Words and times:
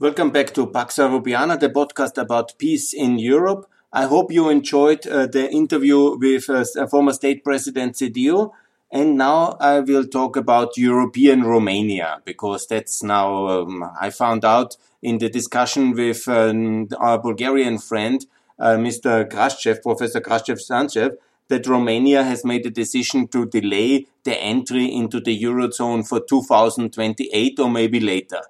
Welcome 0.00 0.30
back 0.30 0.54
to 0.54 0.68
Pax 0.68 0.98
Europiana, 0.98 1.58
the 1.58 1.70
podcast 1.70 2.18
about 2.18 2.56
peace 2.56 2.92
in 2.92 3.18
Europe. 3.18 3.68
I 3.92 4.04
hope 4.06 4.30
you 4.30 4.48
enjoyed 4.48 5.04
uh, 5.08 5.26
the 5.26 5.50
interview 5.50 6.16
with 6.16 6.48
uh, 6.48 6.86
former 6.86 7.12
state 7.12 7.42
president 7.42 7.96
Sidiu. 7.96 8.52
And 8.92 9.18
now 9.18 9.56
I 9.58 9.80
will 9.80 10.06
talk 10.06 10.36
about 10.36 10.76
European 10.76 11.42
Romania 11.42 12.22
because 12.24 12.68
that's 12.68 13.02
now, 13.02 13.48
um, 13.48 13.90
I 14.00 14.10
found 14.10 14.44
out 14.44 14.76
in 15.02 15.18
the 15.18 15.28
discussion 15.28 15.90
with 15.90 16.28
um, 16.28 16.86
our 17.00 17.18
Bulgarian 17.18 17.78
friend, 17.78 18.24
uh, 18.60 18.76
Mr. 18.76 19.28
Kraschev, 19.28 19.82
Professor 19.82 20.20
Kraschev 20.20 20.60
Sanchev, 20.60 21.16
that 21.48 21.66
Romania 21.66 22.22
has 22.22 22.44
made 22.44 22.64
a 22.66 22.70
decision 22.70 23.26
to 23.26 23.46
delay 23.46 24.06
the 24.22 24.38
entry 24.38 24.84
into 24.84 25.18
the 25.18 25.36
Eurozone 25.42 26.06
for 26.06 26.20
2028 26.20 27.58
or 27.58 27.68
maybe 27.68 27.98
later 27.98 28.42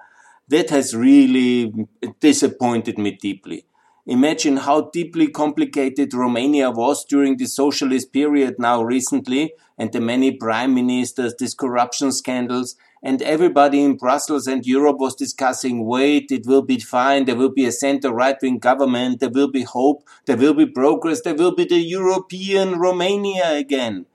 that 0.49 0.71
has 0.71 0.96
really 0.96 1.73
disappointed 2.21 2.99
me 2.99 3.13
deeply. 3.13 3.64
Imagine 4.07 4.57
how 4.57 4.89
deeply 4.91 5.29
complicated 5.29 6.14
Romania 6.14 6.71
was 6.71 7.05
during 7.05 7.36
the 7.36 7.46
socialist 7.46 8.11
period 8.11 8.55
now 8.58 8.82
recently, 8.82 9.53
and 9.77 9.93
the 9.93 10.00
many 10.00 10.32
prime 10.32 10.75
ministers, 10.75 11.35
these 11.39 11.55
corruption 11.55 12.11
scandals, 12.11 12.75
and 13.03 13.21
everybody 13.21 13.82
in 13.82 13.99
Brussels 13.99 14.46
and 14.46 14.67
Europe 14.67 14.96
was 14.99 15.14
discussing, 15.14 15.85
wait, 15.85 16.32
it 16.32 16.46
will 16.46 16.63
be 16.63 16.80
fine, 16.80 17.27
there 17.27 17.36
will 17.36 17.53
be 17.53 17.67
a 17.67 17.71
center 17.71 18.11
right 18.11 18.36
wing 18.41 18.58
government, 18.58 19.21
there 19.21 19.29
will 19.29 19.50
be 19.50 19.63
hope, 19.63 20.03
there 20.25 20.39
will 20.39 20.55
be 20.55 20.67
progress, 20.67 21.21
there 21.21 21.35
will 21.35 21.55
be 21.55 21.67
the 21.67 21.79
European 21.79 22.79
Romania 22.79 23.53
again. 23.53 24.07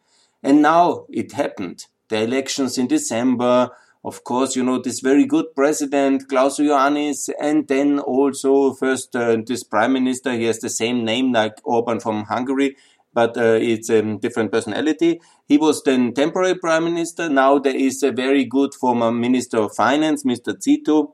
And 0.42 0.62
now 0.62 1.06
it 1.10 1.34
happened. 1.34 1.86
The 2.10 2.24
elections 2.24 2.78
in 2.78 2.88
December, 2.88 3.70
of 4.04 4.24
course, 4.24 4.56
you 4.56 4.64
know, 4.64 4.80
this 4.82 5.00
very 5.00 5.26
good 5.26 5.56
president, 5.56 6.28
Klaus 6.28 6.60
Iohannis, 6.60 7.30
and 7.40 7.68
then 7.68 8.00
also 8.00 8.74
first 8.74 9.16
uh, 9.16 9.38
this 9.46 9.64
prime 9.64 9.94
minister, 9.94 10.34
he 10.34 10.44
has 10.44 10.60
the 10.60 10.70
same 10.70 11.06
name 11.06 11.32
like 11.32 11.54
Orban 11.64 12.02
from 12.02 12.26
Hungary, 12.26 12.76
but 13.14 13.38
uh, 13.38 13.58
it's 13.62 13.90
a 13.90 14.02
different 14.18 14.52
personality. 14.52 15.22
He 15.48 15.58
was 15.58 15.82
then 15.84 16.14
temporary 16.14 16.56
prime 16.56 16.84
minister. 16.84 17.30
Now 17.30 17.60
there 17.60 17.76
is 17.76 18.04
a 18.04 18.12
very 18.12 18.44
good 18.44 18.74
former 18.74 19.12
minister 19.12 19.60
of 19.60 19.76
finance, 19.76 20.24
Mr. 20.24 20.54
Citu. 20.54 21.14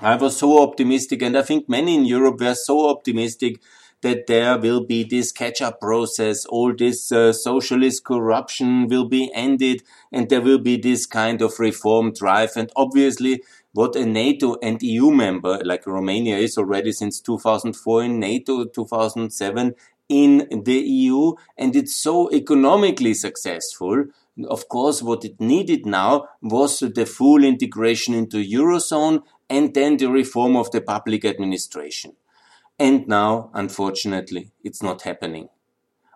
I 0.00 0.14
was 0.14 0.36
so 0.36 0.62
optimistic, 0.62 1.22
and 1.22 1.36
I 1.36 1.42
think 1.42 1.68
many 1.68 1.96
in 1.96 2.04
Europe 2.04 2.40
were 2.40 2.54
so 2.54 2.88
optimistic 2.90 3.60
that 4.02 4.26
there 4.26 4.58
will 4.58 4.84
be 4.84 5.04
this 5.04 5.32
catch-up 5.32 5.80
process, 5.80 6.44
all 6.46 6.74
this 6.74 7.10
uh, 7.10 7.32
socialist 7.32 8.04
corruption 8.04 8.86
will 8.86 9.08
be 9.08 9.30
ended, 9.34 9.82
and 10.12 10.28
there 10.28 10.40
will 10.40 10.58
be 10.58 10.76
this 10.76 11.06
kind 11.06 11.42
of 11.42 11.58
reform 11.58 12.12
drive. 12.12 12.52
And 12.56 12.70
obviously, 12.76 13.42
what 13.72 13.96
a 13.96 14.06
NATO 14.06 14.56
and 14.62 14.82
EU 14.82 15.10
member 15.10 15.60
like 15.64 15.86
Romania 15.86 16.38
is 16.38 16.56
already 16.56 16.92
since 16.92 17.20
2004 17.20 18.04
in 18.04 18.20
NATO, 18.20 18.64
2007 18.64 19.74
in 20.08 20.62
the 20.64 20.78
EU, 20.78 21.34
and 21.56 21.76
it's 21.76 21.94
so 21.94 22.32
economically 22.32 23.14
successful. 23.14 24.06
Of 24.48 24.68
course, 24.68 25.02
what 25.02 25.24
it 25.24 25.40
needed 25.40 25.84
now 25.84 26.28
was 26.40 26.78
the 26.78 27.04
full 27.04 27.44
integration 27.44 28.14
into 28.14 28.38
Eurozone 28.38 29.22
and 29.50 29.74
then 29.74 29.96
the 29.96 30.06
reform 30.08 30.56
of 30.56 30.70
the 30.70 30.80
public 30.80 31.24
administration. 31.24 32.12
And 32.78 33.08
now, 33.08 33.50
unfortunately, 33.54 34.52
it's 34.62 34.82
not 34.82 35.02
happening. 35.02 35.48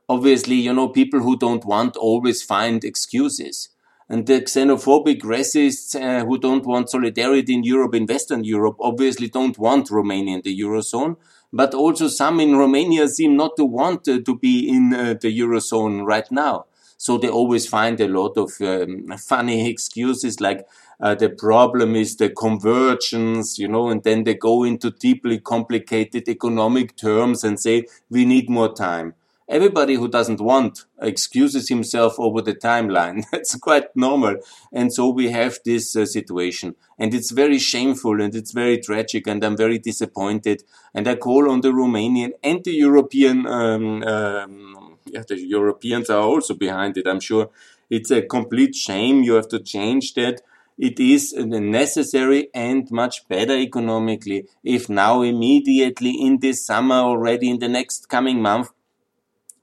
Obviously, 0.08 0.56
you 0.56 0.72
know, 0.72 0.88
people 0.88 1.20
who 1.20 1.36
don't 1.36 1.64
want 1.64 1.96
always 1.96 2.42
find 2.42 2.84
excuses. 2.84 3.70
And 4.08 4.26
the 4.26 4.42
xenophobic 4.42 5.22
racists 5.22 5.94
uh, 5.94 6.24
who 6.24 6.38
don't 6.38 6.66
want 6.66 6.90
solidarity 6.90 7.54
in 7.54 7.64
Europe, 7.64 7.94
in 7.94 8.06
Western 8.06 8.44
Europe, 8.44 8.76
obviously 8.80 9.28
don't 9.28 9.58
want 9.58 9.90
Romania 9.90 10.36
in 10.36 10.42
the 10.42 10.60
Eurozone. 10.60 11.16
But 11.52 11.74
also 11.74 12.08
some 12.08 12.38
in 12.40 12.56
Romania 12.56 13.08
seem 13.08 13.36
not 13.36 13.56
to 13.56 13.64
want 13.64 14.06
uh, 14.08 14.20
to 14.24 14.38
be 14.38 14.68
in 14.68 14.92
uh, 14.92 15.14
the 15.20 15.36
Eurozone 15.40 16.04
right 16.04 16.30
now. 16.30 16.66
So 17.02 17.18
they 17.18 17.28
always 17.28 17.66
find 17.66 18.00
a 18.00 18.06
lot 18.06 18.36
of 18.36 18.52
um, 18.60 19.08
funny 19.18 19.68
excuses 19.68 20.40
like, 20.40 20.68
uh, 21.00 21.16
the 21.16 21.30
problem 21.30 21.96
is 21.96 22.14
the 22.14 22.30
convergence, 22.30 23.58
you 23.58 23.66
know, 23.66 23.88
and 23.88 24.04
then 24.04 24.22
they 24.22 24.34
go 24.34 24.62
into 24.62 24.92
deeply 24.92 25.40
complicated 25.40 26.28
economic 26.28 26.96
terms 26.96 27.42
and 27.42 27.58
say, 27.58 27.86
we 28.08 28.24
need 28.24 28.48
more 28.48 28.72
time. 28.72 29.14
Everybody 29.48 29.96
who 29.96 30.06
doesn't 30.06 30.40
want 30.40 30.84
excuses 31.00 31.68
himself 31.68 32.20
over 32.20 32.40
the 32.40 32.54
timeline. 32.54 33.24
That's 33.32 33.56
quite 33.56 33.96
normal. 33.96 34.36
And 34.72 34.92
so 34.92 35.08
we 35.08 35.30
have 35.30 35.58
this 35.64 35.96
uh, 35.96 36.06
situation. 36.06 36.76
And 37.00 37.12
it's 37.12 37.32
very 37.32 37.58
shameful 37.58 38.22
and 38.22 38.32
it's 38.32 38.52
very 38.52 38.78
tragic 38.78 39.26
and 39.26 39.42
I'm 39.42 39.56
very 39.56 39.80
disappointed. 39.80 40.62
And 40.94 41.08
I 41.08 41.16
call 41.16 41.50
on 41.50 41.62
the 41.62 41.72
Romanian 41.72 42.30
and 42.44 42.62
the 42.62 42.70
European, 42.70 43.44
um, 43.46 44.04
um, 44.04 44.81
yeah, 45.12 45.22
the 45.28 45.38
Europeans 45.38 46.10
are 46.10 46.22
also 46.22 46.54
behind 46.54 46.96
it. 46.96 47.06
I'm 47.06 47.20
sure 47.20 47.50
it's 47.90 48.10
a 48.10 48.22
complete 48.22 48.74
shame. 48.74 49.22
You 49.22 49.34
have 49.34 49.48
to 49.48 49.60
change 49.60 50.14
that 50.14 50.40
it 50.78 50.98
is 50.98 51.34
necessary 51.34 52.48
and 52.54 52.90
much 52.90 53.28
better 53.28 53.54
economically 53.54 54.46
if 54.64 54.88
now 54.88 55.22
immediately 55.22 56.10
in 56.10 56.38
this 56.40 56.64
summer 56.66 56.96
already 56.96 57.50
in 57.50 57.58
the 57.58 57.68
next 57.68 58.08
coming 58.08 58.40
month 58.40 58.70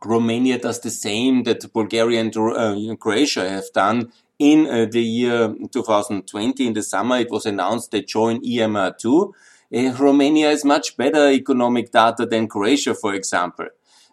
Romania 0.06 0.58
does 0.60 0.80
the 0.80 0.92
same 0.92 1.44
that 1.44 1.74
Bulgaria 1.74 2.22
and 2.22 2.38
uh, 2.38 2.96
Croatia 2.96 3.50
have 3.50 3.72
done 3.74 4.12
in 4.38 4.68
uh, 4.68 4.86
the 4.90 5.02
year 5.02 5.54
2020 5.72 6.68
in 6.68 6.74
the 6.74 6.84
summer 6.84 7.18
it 7.18 7.32
was 7.32 7.46
announced 7.46 7.92
they 7.92 8.04
join 8.04 8.42
EMR2 8.42 9.34
uh, 9.76 9.94
Romania 10.00 10.50
has 10.50 10.64
much 10.64 10.96
better 10.96 11.30
economic 11.32 11.92
data 11.92 12.26
than 12.26 12.48
Croatia 12.48 12.94
for 12.94 13.14
example 13.16 13.68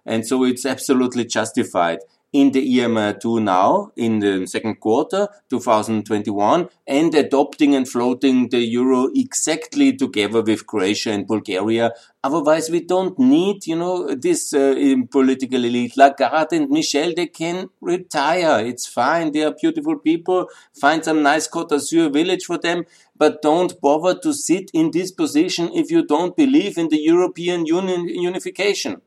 and 0.07 0.27
so 0.27 0.45
it's 0.45 0.65
absolutely 0.65 1.25
justified 1.25 1.99
in 2.33 2.53
the 2.53 2.63
EMR2 2.79 3.43
now 3.43 3.93
in 3.97 4.19
the 4.19 4.47
second 4.47 4.77
quarter 4.81 5.29
2021 5.49 6.69
and 6.87 7.15
adopting 7.15 7.75
and 7.75 7.89
floating 7.89 8.49
the 8.51 8.59
euro 8.59 9.09
exactly 9.15 9.97
together 9.97 10.43
with 10.43 10.67
Croatia 10.67 11.13
and 11.13 11.27
Bulgaria. 11.27 11.93
Otherwise, 12.23 12.69
we 12.69 12.81
don't 12.81 13.19
need, 13.19 13.67
you 13.67 13.77
know, 13.77 14.15
this 14.15 14.53
uh, 14.53 14.75
political 15.11 15.65
elite. 15.65 15.97
Lagarde 15.97 16.57
and 16.57 16.69
Michel, 16.69 17.15
they 17.15 17.27
can 17.27 17.71
retire. 17.81 18.67
It's 18.67 18.87
fine. 18.87 19.33
They 19.33 19.45
are 19.45 19.55
beautiful 19.55 19.99
people. 19.99 20.49
Find 20.79 21.05
some 21.05 21.23
nice 21.23 21.49
Côte 21.49 21.69
d'Azur 21.69 22.13
village 22.13 22.45
for 22.45 22.59
them. 22.59 22.85
But 23.17 23.41
don't 23.41 23.81
bother 23.81 24.19
to 24.19 24.35
sit 24.35 24.71
in 24.75 24.91
this 24.91 25.11
position 25.13 25.71
if 25.73 25.91
you 25.91 26.05
don't 26.05 26.37
believe 26.37 26.77
in 26.77 26.89
the 26.89 26.99
European 26.99 27.65
Union 27.65 28.09
unification. 28.09 29.01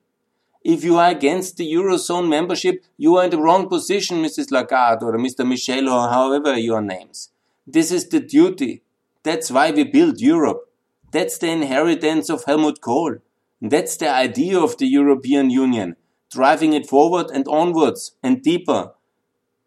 If 0.63 0.83
you 0.83 0.97
are 0.97 1.09
against 1.09 1.55
the 1.55 1.71
Eurozone 1.71 2.27
membership, 2.27 2.83
you 2.97 3.15
are 3.15 3.25
in 3.25 3.29
the 3.29 3.39
wrong 3.39 3.69
position, 3.69 4.21
Mrs. 4.21 4.51
Lagarde 4.51 5.03
or 5.03 5.17
Mr. 5.17 5.47
Michel 5.47 5.87
or 5.87 6.09
however 6.09 6.57
your 6.57 6.81
names. 6.81 7.29
This 7.65 7.91
is 7.91 8.09
the 8.09 8.19
duty. 8.19 8.83
That's 9.23 9.49
why 9.51 9.71
we 9.71 9.83
built 9.85 10.19
Europe. 10.19 10.69
That's 11.11 11.37
the 11.37 11.49
inheritance 11.49 12.29
of 12.29 12.43
Helmut 12.43 12.81
Kohl. 12.81 13.17
That's 13.61 13.97
the 13.97 14.09
idea 14.09 14.59
of 14.59 14.77
the 14.77 14.87
European 14.87 15.49
Union, 15.49 15.95
driving 16.31 16.73
it 16.73 16.87
forward 16.87 17.31
and 17.33 17.47
onwards 17.47 18.15
and 18.21 18.41
deeper. 18.41 18.91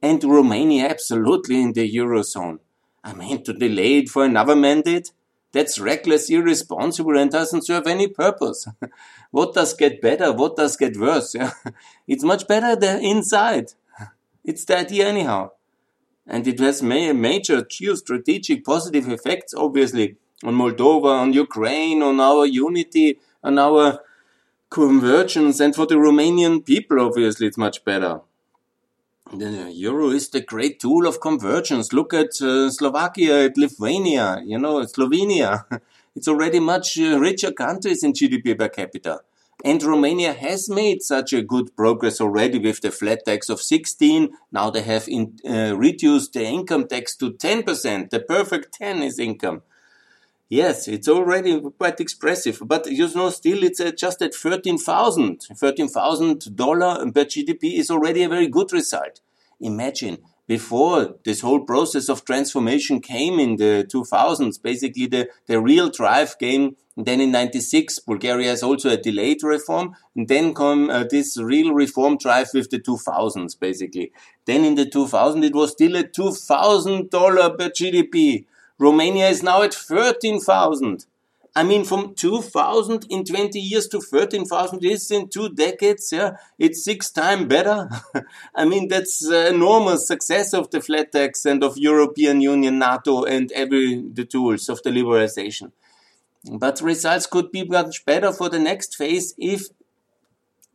And 0.02 0.22
Romania 0.22 0.88
absolutely 0.88 1.60
in 1.60 1.72
the 1.72 1.90
Eurozone. 1.90 2.58
I 3.04 3.14
mean, 3.14 3.42
to 3.44 3.52
delay 3.52 3.98
it 3.98 4.08
for 4.08 4.24
another 4.24 4.54
mandate? 4.54 5.12
That's 5.52 5.78
reckless, 5.78 6.30
irresponsible, 6.30 7.18
and 7.18 7.30
doesn't 7.30 7.66
serve 7.66 7.86
any 7.86 8.08
purpose. 8.08 8.66
what 9.30 9.54
does 9.54 9.74
get 9.74 10.00
better? 10.00 10.32
What 10.32 10.56
does 10.56 10.76
get 10.76 10.96
worse? 10.96 11.36
it's 12.08 12.24
much 12.24 12.48
better 12.48 12.74
the 12.76 12.98
inside. 13.00 13.72
It's 14.44 14.64
the 14.64 14.78
idea 14.78 15.06
anyhow. 15.06 15.50
And 16.26 16.46
it 16.48 16.58
has 16.58 16.82
ma- 16.82 17.12
major 17.12 17.62
geostrategic 17.62 18.64
positive 18.64 19.08
effects, 19.08 19.54
obviously, 19.54 20.16
on 20.42 20.54
Moldova, 20.54 21.20
on 21.20 21.32
Ukraine, 21.32 22.02
on 22.02 22.18
our 22.18 22.44
unity, 22.44 23.18
on 23.44 23.58
our 23.58 24.00
convergence, 24.70 25.60
and 25.60 25.76
for 25.76 25.86
the 25.86 25.94
Romanian 25.94 26.64
people, 26.64 27.00
obviously, 27.00 27.46
it's 27.46 27.58
much 27.58 27.84
better. 27.84 28.22
The 29.32 29.72
euro 29.72 30.10
is 30.10 30.28
the 30.28 30.42
great 30.42 30.78
tool 30.78 31.06
of 31.06 31.20
convergence. 31.20 31.94
Look 31.94 32.12
at 32.12 32.42
uh, 32.42 32.70
Slovakia, 32.70 33.46
at 33.46 33.56
Lithuania, 33.56 34.42
you 34.44 34.58
know, 34.58 34.84
Slovenia. 34.84 35.64
It's 36.14 36.28
already 36.28 36.60
much 36.60 36.98
uh, 36.98 37.18
richer 37.18 37.52
countries 37.52 38.04
in 38.04 38.12
GDP 38.12 38.58
per 38.58 38.68
capita. 38.68 39.20
And 39.64 39.82
Romania 39.82 40.34
has 40.34 40.68
made 40.68 41.02
such 41.02 41.32
a 41.32 41.40
good 41.40 41.74
progress 41.74 42.20
already 42.20 42.58
with 42.58 42.82
the 42.82 42.90
flat 42.90 43.24
tax 43.24 43.48
of 43.48 43.62
16. 43.62 44.36
Now 44.52 44.68
they 44.68 44.82
have 44.82 45.08
in, 45.08 45.38
uh, 45.48 45.78
reduced 45.78 46.34
the 46.34 46.44
income 46.44 46.86
tax 46.86 47.16
to 47.16 47.30
10%. 47.32 48.10
The 48.10 48.20
perfect 48.20 48.74
10 48.74 49.02
is 49.02 49.18
income. 49.18 49.62
Yes, 50.52 50.86
it's 50.86 51.08
already 51.08 51.58
quite 51.78 51.98
expressive, 51.98 52.60
but 52.66 52.84
you 52.84 53.08
know, 53.14 53.30
still 53.30 53.62
it's 53.62 53.80
uh, 53.80 53.90
just 53.90 54.20
at 54.20 54.34
13,000. 54.34 55.46
$13,000 55.50 57.14
per 57.14 57.24
GDP 57.24 57.78
is 57.78 57.90
already 57.90 58.22
a 58.22 58.28
very 58.28 58.48
good 58.48 58.70
result. 58.70 59.22
Imagine 59.62 60.18
before 60.46 61.14
this 61.24 61.40
whole 61.40 61.60
process 61.60 62.10
of 62.10 62.26
transformation 62.26 63.00
came 63.00 63.40
in 63.40 63.56
the 63.56 63.88
2000s, 63.90 64.60
basically 64.60 65.06
the, 65.06 65.30
the 65.46 65.58
real 65.58 65.88
drive 65.88 66.36
came 66.38 66.76
then 66.98 67.22
in 67.22 67.30
96. 67.30 68.00
Bulgaria 68.00 68.50
has 68.50 68.62
also 68.62 68.90
a 68.90 68.98
delayed 68.98 69.42
reform. 69.42 69.96
And 70.14 70.28
then 70.28 70.52
come 70.52 70.90
uh, 70.90 71.04
this 71.04 71.38
real 71.38 71.72
reform 71.72 72.18
drive 72.18 72.48
with 72.52 72.68
the 72.68 72.78
2000s, 72.78 73.58
basically. 73.58 74.12
Then 74.44 74.66
in 74.66 74.74
the 74.74 74.84
2000, 74.84 75.44
it 75.44 75.54
was 75.54 75.72
still 75.72 75.96
a 75.96 76.04
$2,000 76.04 77.58
per 77.58 77.70
GDP. 77.70 78.44
Romania 78.82 79.28
is 79.28 79.42
now 79.44 79.62
at 79.62 79.72
13,000. 79.72 81.06
I 81.54 81.62
mean, 81.62 81.84
from 81.84 82.14
2000 82.14 83.06
in 83.10 83.24
20 83.24 83.60
years 83.60 83.86
to 83.88 84.00
13,000 84.00 84.84
is 84.84 85.10
in 85.10 85.28
two 85.28 85.50
decades. 85.50 86.10
Yeah, 86.10 86.36
it's 86.58 86.82
six 86.82 87.10
times 87.10 87.46
better. 87.46 87.88
I 88.54 88.64
mean, 88.64 88.88
that's 88.88 89.30
enormous 89.30 90.08
success 90.08 90.52
of 90.52 90.70
the 90.70 90.80
flat 90.80 91.12
tax 91.12 91.44
and 91.44 91.62
of 91.62 91.76
European 91.76 92.40
Union, 92.40 92.78
NATO, 92.78 93.24
and 93.24 93.52
every 93.52 94.02
the 94.18 94.24
tools 94.24 94.68
of 94.68 94.82
the 94.82 94.90
liberalization. 94.90 95.70
But 96.50 96.80
results 96.80 97.26
could 97.26 97.52
be 97.52 97.64
much 97.64 98.04
better 98.04 98.32
for 98.32 98.48
the 98.48 98.58
next 98.58 98.96
phase 98.96 99.34
if 99.38 99.68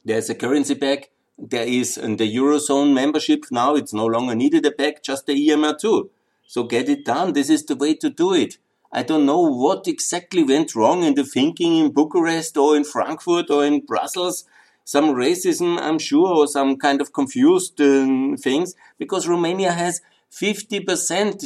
there's 0.05 0.29
a 0.29 0.35
currency 0.35 0.75
back. 0.75 1.09
There 1.37 1.67
is 1.67 1.97
in 1.97 2.15
the 2.17 2.35
Eurozone 2.37 2.93
membership 2.93 3.45
now. 3.51 3.75
It's 3.75 3.93
no 3.93 4.05
longer 4.05 4.35
needed 4.35 4.65
a 4.65 4.71
back, 4.71 5.03
just 5.03 5.25
the 5.25 5.33
EMR2. 5.33 6.09
So 6.47 6.63
get 6.63 6.87
it 6.87 7.03
done. 7.03 7.33
This 7.33 7.49
is 7.49 7.65
the 7.65 7.75
way 7.75 7.93
to 7.95 8.09
do 8.09 8.33
it. 8.33 8.57
I 8.91 9.03
don't 9.03 9.25
know 9.25 9.41
what 9.41 9.85
exactly 9.87 10.43
went 10.43 10.73
wrong 10.73 11.03
in 11.03 11.13
the 11.15 11.25
thinking 11.25 11.77
in 11.77 11.91
Bucharest 11.91 12.55
or 12.55 12.77
in 12.77 12.85
Frankfurt 12.85 13.49
or 13.51 13.65
in 13.65 13.81
Brussels. 13.81 14.45
Some 14.85 15.09
racism, 15.13 15.77
I'm 15.77 15.99
sure, 15.99 16.29
or 16.29 16.47
some 16.47 16.77
kind 16.77 17.01
of 17.01 17.11
confused 17.11 17.81
um, 17.81 18.37
things, 18.37 18.73
because 18.97 19.27
Romania 19.27 19.73
has 19.73 19.99
50% 20.31 20.85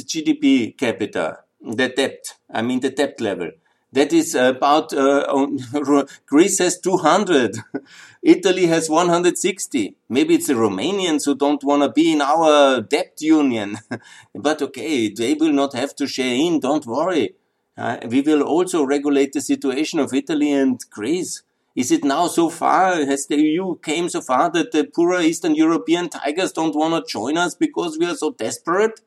GDP 0.06 0.78
capita, 0.78 1.38
the 1.60 1.88
debt, 1.88 2.34
I 2.48 2.62
mean 2.62 2.78
the 2.78 2.90
debt 2.90 3.20
level. 3.20 3.50
That 3.92 4.12
is 4.12 4.34
about, 4.34 4.94
uh, 4.94 5.46
Greece 6.26 6.58
has 6.60 6.80
200. 6.80 7.56
Italy 8.22 8.66
has 8.66 8.88
160. 8.88 9.94
Maybe 10.08 10.34
it's 10.34 10.46
the 10.46 10.54
Romanians 10.54 11.26
who 11.26 11.34
don't 11.34 11.62
want 11.62 11.82
to 11.82 11.90
be 11.90 12.12
in 12.12 12.22
our 12.22 12.80
debt 12.80 13.18
union. 13.20 13.78
but 14.34 14.62
okay, 14.62 15.10
they 15.10 15.34
will 15.34 15.52
not 15.52 15.74
have 15.74 15.94
to 15.96 16.06
share 16.06 16.34
in, 16.34 16.60
don't 16.60 16.86
worry. 16.86 17.34
Uh, 17.76 17.98
we 18.08 18.22
will 18.22 18.42
also 18.42 18.82
regulate 18.82 19.32
the 19.32 19.40
situation 19.42 19.98
of 19.98 20.14
Italy 20.14 20.52
and 20.52 20.80
Greece. 20.90 21.42
Is 21.74 21.90
it 21.90 22.04
now 22.04 22.28
so 22.28 22.48
far? 22.48 22.96
Has 23.04 23.26
the 23.26 23.36
EU 23.36 23.76
came 23.78 24.08
so 24.08 24.20
far 24.20 24.50
that 24.50 24.72
the 24.72 24.84
poorer 24.84 25.20
Eastern 25.20 25.54
European 25.54 26.08
tigers 26.08 26.52
don't 26.52 26.74
want 26.74 26.94
to 26.94 27.10
join 27.10 27.36
us 27.36 27.54
because 27.54 27.98
we 27.98 28.06
are 28.06 28.14
so 28.14 28.30
desperate? 28.30 29.00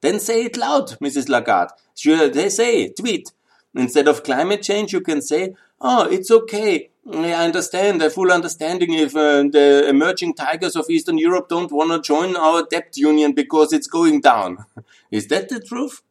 Then 0.00 0.18
say 0.18 0.44
it 0.44 0.56
loud, 0.56 0.98
Mrs. 0.98 1.28
Lagarde. 1.28 1.72
Sure, 1.94 2.28
they 2.28 2.48
say, 2.48 2.88
tweet. 2.88 3.30
Instead 3.74 4.08
of 4.08 4.24
climate 4.24 4.62
change, 4.62 4.92
you 4.92 5.00
can 5.00 5.22
say, 5.22 5.54
oh, 5.80 6.08
it's 6.08 6.30
okay. 6.30 6.90
I 7.12 7.32
understand, 7.32 8.02
a 8.02 8.10
full 8.10 8.30
understanding 8.30 8.92
if 8.92 9.16
uh, 9.16 9.42
the 9.42 9.86
emerging 9.88 10.34
tigers 10.34 10.76
of 10.76 10.90
Eastern 10.90 11.18
Europe 11.18 11.48
don't 11.48 11.72
want 11.72 11.90
to 11.90 12.00
join 12.00 12.36
our 12.36 12.64
debt 12.70 12.96
union 12.96 13.32
because 13.32 13.72
it's 13.72 13.86
going 13.86 14.20
down. 14.20 14.64
Is 15.10 15.26
that 15.28 15.48
the 15.48 15.60
truth? 15.60 16.02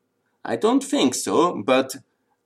I 0.44 0.56
don't 0.56 0.84
think 0.84 1.14
so, 1.14 1.62
but 1.62 1.96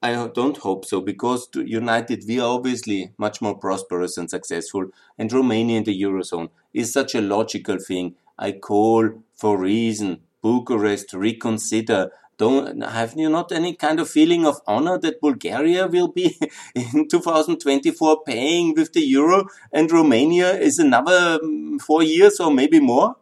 I 0.02 0.28
don't 0.28 0.58
hope 0.58 0.84
so 0.84 1.00
because 1.00 1.48
united 1.56 2.26
we 2.28 2.38
are 2.38 2.50
obviously 2.50 3.14
much 3.18 3.42
more 3.42 3.58
prosperous 3.58 4.18
and 4.18 4.30
successful 4.30 4.88
and 5.18 5.32
Romania 5.32 5.78
in 5.78 5.86
the 5.86 6.02
Eurozone 6.02 6.50
is 6.74 6.92
such 6.92 7.16
a 7.16 7.22
logical 7.22 7.78
thing. 7.78 8.16
I 8.38 8.52
call 8.52 9.24
for 9.34 9.58
reason 9.58 10.20
Bucharest 10.42 11.14
reconsider 11.14 12.12
don't 12.38 12.82
have 12.82 13.14
you 13.16 13.30
not 13.30 13.52
any 13.52 13.76
kind 13.76 14.00
of 14.00 14.10
feeling 14.10 14.46
of 14.46 14.62
honor 14.68 14.98
that 14.98 15.22
Bulgaria 15.22 15.88
will 15.88 16.08
be 16.08 16.38
in 16.76 17.08
2024 17.08 18.24
paying 18.26 18.74
with 18.76 18.94
the 18.94 19.02
euro 19.02 19.46
and 19.72 19.92
Romania 19.92 20.52
is 20.54 20.80
another 20.80 21.40
mm, 21.40 21.82
four 21.82 22.04
years 22.04 22.40
or 22.40 22.52
maybe 22.52 22.80
more? 22.80 23.16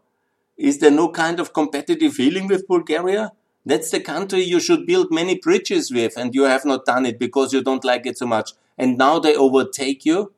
Is 0.57 0.79
there 0.79 0.91
no 0.91 1.09
kind 1.09 1.39
of 1.39 1.53
competitive 1.53 2.13
feeling 2.13 2.47
with 2.47 2.67
Bulgaria? 2.67 3.31
That's 3.65 3.91
the 3.91 3.99
country 3.99 4.41
you 4.41 4.59
should 4.59 4.85
build 4.85 5.11
many 5.11 5.35
bridges 5.37 5.91
with 5.91 6.17
and 6.17 6.33
you 6.33 6.43
have 6.43 6.65
not 6.65 6.85
done 6.85 7.05
it 7.05 7.19
because 7.19 7.53
you 7.53 7.61
don't 7.61 7.83
like 7.83 8.05
it 8.05 8.17
so 8.17 8.25
much. 8.25 8.51
And 8.77 8.97
now 8.97 9.19
they 9.19 9.35
overtake 9.35 10.05
you. 10.05 10.33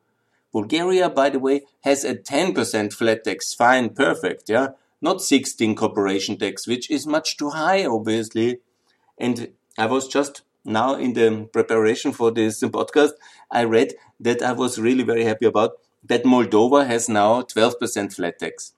Bulgaria, 0.51 1.09
by 1.09 1.29
the 1.29 1.39
way, 1.39 1.61
has 1.81 2.03
a 2.03 2.15
10% 2.15 2.93
flat 2.93 3.23
tax. 3.23 3.53
Fine, 3.53 3.91
perfect, 3.91 4.49
yeah 4.49 4.67
not 5.03 5.21
16 5.21 5.75
corporation 5.75 6.37
tax, 6.37 6.65
which 6.65 6.89
is 6.89 7.05
much 7.05 7.37
too 7.37 7.49
high, 7.49 7.85
obviously. 7.85 8.59
And 9.17 9.49
I 9.77 9.85
was 9.85 10.07
just 10.07 10.43
now 10.65 10.95
in 10.95 11.13
the 11.13 11.49
preparation 11.51 12.13
for 12.13 12.31
this 12.31 12.61
podcast, 12.61 13.11
I 13.51 13.65
read 13.65 13.93
that 14.19 14.41
I 14.41 14.53
was 14.53 14.79
really 14.79 15.03
very 15.03 15.25
happy 15.25 15.45
about 15.45 15.71
that 16.05 16.23
Moldova 16.23 16.87
has 16.87 17.09
now 17.09 17.41
12% 17.41 18.13
flat 18.13 18.39
tax. 18.39 18.73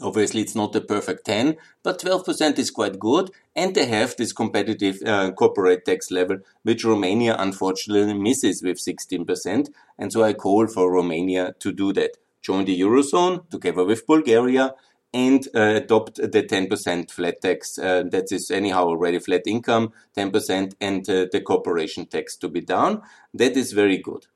Obviously, 0.00 0.40
it's 0.40 0.54
not 0.54 0.72
the 0.72 0.80
perfect 0.80 1.26
10, 1.26 1.56
but 1.82 2.00
12% 2.00 2.58
is 2.58 2.70
quite 2.70 2.98
good. 2.98 3.30
And 3.54 3.74
they 3.74 3.86
have 3.86 4.16
this 4.16 4.32
competitive 4.32 5.02
uh, 5.04 5.32
corporate 5.32 5.84
tax 5.84 6.10
level, 6.10 6.38
which 6.62 6.84
Romania 6.84 7.36
unfortunately 7.38 8.14
misses 8.14 8.62
with 8.62 8.78
16%. 8.78 9.68
And 9.98 10.12
so 10.12 10.22
I 10.22 10.32
call 10.32 10.66
for 10.66 10.90
Romania 10.90 11.54
to 11.60 11.72
do 11.72 11.92
that. 11.94 12.16
Join 12.40 12.64
the 12.64 12.80
Eurozone 12.80 13.48
together 13.50 13.84
with 13.84 14.06
Bulgaria 14.06 14.74
and 15.14 15.46
uh, 15.54 15.74
adopt 15.76 16.16
the 16.16 16.42
10% 16.42 17.10
flat 17.10 17.40
tax. 17.42 17.78
Uh, 17.78 18.02
that 18.10 18.32
is 18.32 18.50
anyhow 18.50 18.86
already 18.86 19.18
flat 19.18 19.42
income, 19.46 19.92
10% 20.16 20.74
and 20.80 21.08
uh, 21.08 21.26
the 21.30 21.40
corporation 21.40 22.06
tax 22.06 22.36
to 22.36 22.48
be 22.48 22.60
down. 22.60 23.02
That 23.34 23.56
is 23.56 23.72
very 23.72 23.98
good. 23.98 24.26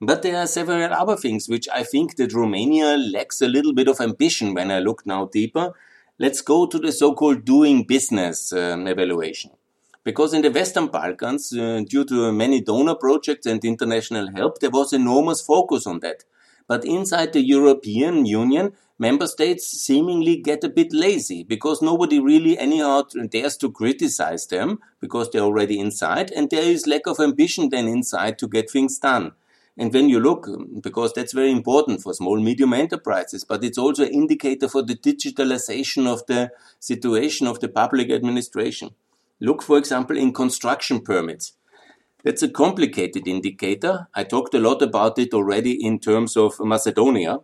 But 0.00 0.22
there 0.22 0.36
are 0.36 0.46
several 0.46 0.92
other 0.92 1.16
things 1.16 1.48
which 1.48 1.68
I 1.68 1.84
think 1.84 2.16
that 2.16 2.32
Romania 2.32 2.96
lacks 2.96 3.40
a 3.40 3.46
little 3.46 3.72
bit 3.72 3.88
of 3.88 4.00
ambition 4.00 4.54
when 4.54 4.70
I 4.70 4.80
look 4.80 5.06
now 5.06 5.26
deeper. 5.26 5.74
Let's 6.18 6.40
go 6.40 6.66
to 6.66 6.78
the 6.78 6.92
so-called 6.92 7.44
doing 7.44 7.84
business 7.84 8.52
um, 8.52 8.88
evaluation. 8.88 9.52
Because 10.04 10.34
in 10.34 10.42
the 10.42 10.50
Western 10.50 10.88
Balkans, 10.88 11.56
uh, 11.56 11.82
due 11.86 12.04
to 12.06 12.32
many 12.32 12.60
donor 12.60 12.96
projects 12.96 13.46
and 13.46 13.64
international 13.64 14.32
help, 14.34 14.58
there 14.58 14.70
was 14.70 14.92
enormous 14.92 15.40
focus 15.40 15.86
on 15.86 16.00
that. 16.00 16.24
But 16.66 16.84
inside 16.84 17.32
the 17.32 17.40
European 17.40 18.26
Union, 18.26 18.72
member 19.02 19.26
states 19.26 19.66
seemingly 19.66 20.36
get 20.36 20.62
a 20.62 20.68
bit 20.78 20.92
lazy 20.92 21.42
because 21.42 21.82
nobody 21.82 22.18
really 22.20 22.56
anyhow 22.56 23.02
dares 23.30 23.56
to 23.56 23.70
criticize 23.70 24.46
them 24.46 24.78
because 25.00 25.28
they're 25.28 25.48
already 25.50 25.78
inside 25.80 26.30
and 26.30 26.50
there 26.50 26.68
is 26.74 26.86
lack 26.86 27.06
of 27.06 27.18
ambition 27.18 27.68
then 27.70 27.88
inside 27.88 28.38
to 28.38 28.46
get 28.46 28.70
things 28.70 28.98
done. 28.98 29.32
And 29.76 29.92
when 29.92 30.08
you 30.08 30.20
look, 30.20 30.46
because 30.82 31.12
that's 31.14 31.32
very 31.32 31.50
important 31.50 32.02
for 32.02 32.14
small 32.14 32.38
medium 32.38 32.74
enterprises, 32.74 33.42
but 33.42 33.64
it's 33.64 33.78
also 33.78 34.04
an 34.04 34.12
indicator 34.12 34.68
for 34.68 34.82
the 34.82 34.94
digitalization 34.94 36.06
of 36.06 36.26
the 36.26 36.50
situation 36.78 37.46
of 37.46 37.60
the 37.60 37.68
public 37.68 38.10
administration. 38.10 38.90
Look, 39.40 39.62
for 39.62 39.78
example, 39.78 40.16
in 40.16 40.32
construction 40.32 41.00
permits. 41.00 41.54
That's 42.22 42.42
a 42.42 42.50
complicated 42.50 43.26
indicator. 43.26 44.06
I 44.14 44.22
talked 44.24 44.54
a 44.54 44.60
lot 44.60 44.82
about 44.82 45.18
it 45.18 45.34
already 45.34 45.72
in 45.84 45.98
terms 45.98 46.36
of 46.36 46.60
Macedonia. 46.60 47.40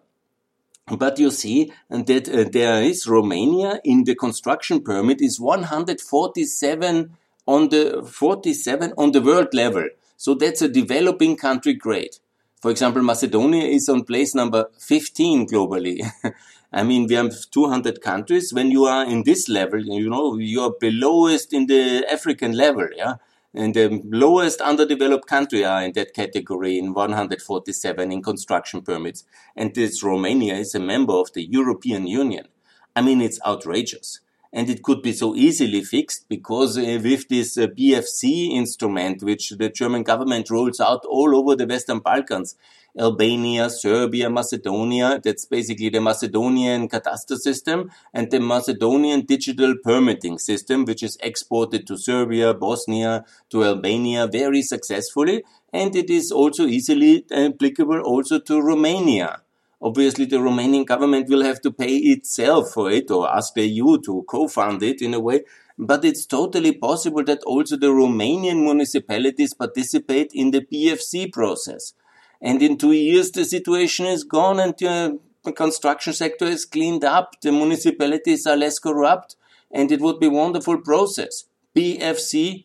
But 0.97 1.18
you 1.18 1.30
see 1.30 1.73
that 1.90 2.28
uh, 2.28 2.49
there 2.50 2.83
is 2.83 3.07
Romania 3.07 3.80
in 3.85 4.04
the 4.04 4.14
construction 4.14 4.83
permit 4.83 5.21
is 5.21 5.40
147 5.40 7.16
on 7.47 7.68
the 7.68 8.02
47 8.11 8.92
on 8.97 9.12
the 9.12 9.21
world 9.21 9.49
level. 9.52 9.88
So 10.16 10.35
that's 10.35 10.62
a 10.62 10.68
developing 10.68 11.37
country 11.37 11.75
grade. 11.75 12.16
For 12.61 12.71
example, 12.71 13.02
Macedonia 13.02 13.64
is 13.64 13.88
on 13.88 14.04
place 14.04 14.35
number 14.35 14.66
15 14.78 15.47
globally. 15.47 16.00
I 16.73 16.83
mean, 16.83 17.07
we 17.07 17.14
have 17.14 17.33
200 17.50 18.02
countries. 18.02 18.52
When 18.52 18.71
you 18.71 18.85
are 18.85 19.04
in 19.04 19.23
this 19.23 19.49
level, 19.49 19.80
you 19.80 20.11
know, 20.11 20.37
you 20.37 20.61
are 20.62 20.73
belowest 20.78 21.52
in 21.52 21.66
the 21.66 22.04
African 22.11 22.52
level, 22.52 22.88
yeah 22.97 23.14
and 23.55 23.75
the 23.75 24.02
lowest 24.05 24.61
underdeveloped 24.61 25.26
country 25.26 25.64
are 25.64 25.83
in 25.83 25.93
that 25.93 26.14
category 26.14 26.78
in 26.78 26.93
147 26.93 28.12
in 28.12 28.23
construction 28.23 28.83
permits. 28.83 29.25
And 29.57 29.75
this 29.75 30.02
Romania 30.02 30.55
is 30.55 30.75
a 30.75 30.81
member 30.81 31.14
of 31.14 31.33
the 31.33 31.45
European 31.50 32.07
Union. 32.07 32.47
I 32.95 33.02
mean, 33.02 33.21
it's 33.21 33.40
outrageous. 33.47 34.21
And 34.52 34.71
it 34.71 34.83
could 34.83 35.02
be 35.02 35.12
so 35.12 35.35
easily 35.35 35.83
fixed 35.83 36.28
because 36.28 36.78
uh, 36.78 37.00
with 37.02 37.28
this 37.28 37.59
uh, 37.59 37.67
BFC 37.67 38.50
instrument, 38.52 39.23
which 39.23 39.50
the 39.50 39.69
German 39.69 40.02
government 40.02 40.50
rolls 40.50 40.81
out 40.81 41.05
all 41.05 41.37
over 41.37 41.55
the 41.55 41.67
Western 41.67 41.99
Balkans, 41.99 42.57
Albania, 42.99 43.71
Serbia, 43.71 44.28
Macedonia. 44.28 45.21
That's 45.23 45.45
basically 45.45 45.88
the 45.88 46.00
Macedonian 46.00 46.88
cadastre 46.88 47.37
system 47.37 47.90
and 48.12 48.31
the 48.31 48.40
Macedonian 48.40 49.25
digital 49.25 49.75
permitting 49.83 50.38
system, 50.38 50.85
which 50.85 51.02
is 51.02 51.17
exported 51.23 51.87
to 51.87 51.97
Serbia, 51.97 52.55
Bosnia, 52.55 53.25
to 53.50 53.64
Albania 53.64 54.26
very 54.26 54.62
successfully. 54.62 55.45
And 55.73 55.95
it 55.95 56.11
is 56.11 56.33
also 56.33 56.67
easily 56.67 57.25
applicable 57.31 58.00
also 58.00 58.38
to 58.40 58.61
Romania. 58.61 59.43
Obviously, 59.80 60.25
the 60.25 60.37
Romanian 60.37 60.85
government 60.85 61.28
will 61.28 61.44
have 61.44 61.61
to 61.61 61.70
pay 61.70 61.97
itself 61.97 62.73
for 62.73 62.90
it 62.90 63.11
or 63.11 63.32
ask 63.32 63.54
the 63.54 63.66
EU 63.66 64.00
to 64.02 64.25
co-fund 64.28 64.82
it 64.82 65.00
in 65.00 65.14
a 65.14 65.20
way. 65.20 65.44
But 65.78 66.04
it's 66.04 66.26
totally 66.26 66.73
possible 66.73 67.23
that 67.25 67.44
also 67.44 67.76
the 67.76 67.87
Romanian 67.87 68.64
municipalities 68.64 69.54
participate 69.54 70.32
in 70.35 70.50
the 70.50 70.62
BFC 70.62 71.32
process. 71.32 71.94
And 72.40 72.61
in 72.61 72.76
two 72.76 72.92
years, 72.92 73.30
the 73.30 73.44
situation 73.44 74.06
is 74.06 74.25
gone 74.25 74.58
and 74.58 74.75
uh, 74.82 75.12
the 75.44 75.52
construction 75.52 76.12
sector 76.12 76.47
is 76.47 76.64
cleaned 76.64 77.04
up. 77.04 77.40
The 77.40 77.52
municipalities 77.52 78.47
are 78.47 78.56
less 78.56 78.80
corrupt 78.80 79.37
and 79.70 79.92
it 79.92 80.00
would 80.00 80.18
be 80.18 80.26
a 80.26 80.30
wonderful 80.30 80.78
process. 80.78 81.44
bfc-see.org. 81.76 82.64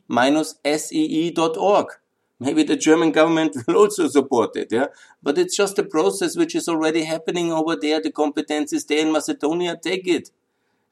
Maybe 2.43 2.63
the 2.63 2.75
German 2.75 3.11
government 3.11 3.55
will 3.67 3.77
also 3.77 4.07
support 4.07 4.55
it, 4.55 4.71
yeah. 4.71 4.87
But 5.21 5.37
it's 5.37 5.55
just 5.55 5.79
a 5.79 5.83
process 5.83 6.35
which 6.35 6.55
is 6.55 6.67
already 6.67 7.03
happening 7.03 7.51
over 7.51 7.75
there. 7.75 8.01
The 8.01 8.11
competence 8.11 8.73
is 8.73 8.85
there 8.85 8.99
in 8.99 9.11
Macedonia. 9.11 9.77
Take 9.77 10.07
it. 10.07 10.29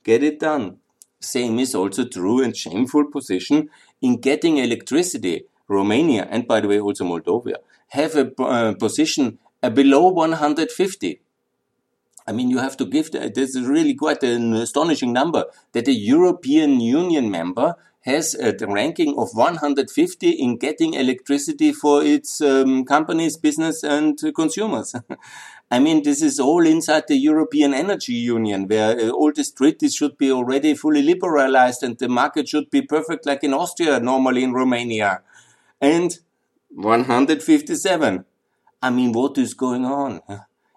Get 0.04 0.24
it 0.24 0.40
done. 0.40 0.78
Same 1.20 1.60
is 1.60 1.76
also 1.76 2.06
true 2.06 2.42
and 2.42 2.56
shameful 2.56 3.06
position 3.12 3.70
in 4.02 4.20
getting 4.20 4.58
electricity. 4.58 5.46
Romania 5.72 6.28
and 6.30 6.48
by 6.48 6.60
the 6.60 6.68
way 6.68 6.80
also 6.80 7.06
Moldova 7.06 7.56
have 7.90 8.16
a 8.16 8.26
uh, 8.42 8.74
position 8.76 9.40
uh, 9.64 9.70
below 9.70 10.08
150. 10.10 11.22
I 12.28 12.32
mean, 12.34 12.50
you 12.50 12.60
have 12.60 12.78
to 12.78 12.86
give, 12.86 13.12
the, 13.12 13.32
this 13.34 13.56
is 13.56 13.66
really 13.68 13.96
quite 13.96 14.22
an 14.24 14.54
astonishing 14.54 15.12
number 15.12 15.46
that 15.72 15.88
a 15.88 15.94
European 15.94 16.80
Union 16.80 17.32
member 17.32 17.76
has 18.02 18.34
a 18.34 18.54
ranking 18.68 19.18
of 19.18 19.30
150 19.34 20.30
in 20.30 20.58
getting 20.58 20.96
electricity 20.96 21.72
for 21.72 22.04
its 22.04 22.42
um, 22.42 22.84
companies, 22.84 23.38
business 23.38 23.84
and 23.84 24.20
consumers. 24.36 24.96
I 25.72 25.80
mean, 25.80 26.04
this 26.04 26.22
is 26.22 26.40
all 26.40 26.66
inside 26.66 27.04
the 27.08 27.16
European 27.16 27.74
Energy 27.74 28.14
Union, 28.14 28.68
where 28.68 29.00
uh, 29.00 29.10
all 29.10 29.32
these 29.32 29.52
treaties 29.52 29.96
should 29.96 30.18
be 30.18 30.32
already 30.32 30.74
fully 30.74 31.02
liberalized 31.02 31.84
and 31.84 31.98
the 31.98 32.10
market 32.10 32.50
should 32.50 32.70
be 32.70 32.82
perfect 32.82 33.26
like 33.26 33.44
in 33.44 33.54
Austria, 33.54 34.00
normally 34.00 34.44
in 34.44 34.52
Romania. 34.52 35.22
And 35.80 36.20
157. 36.70 38.26
I 38.82 38.90
mean, 38.90 39.12
what 39.12 39.38
is 39.38 39.54
going 39.54 39.86
on? 39.86 40.22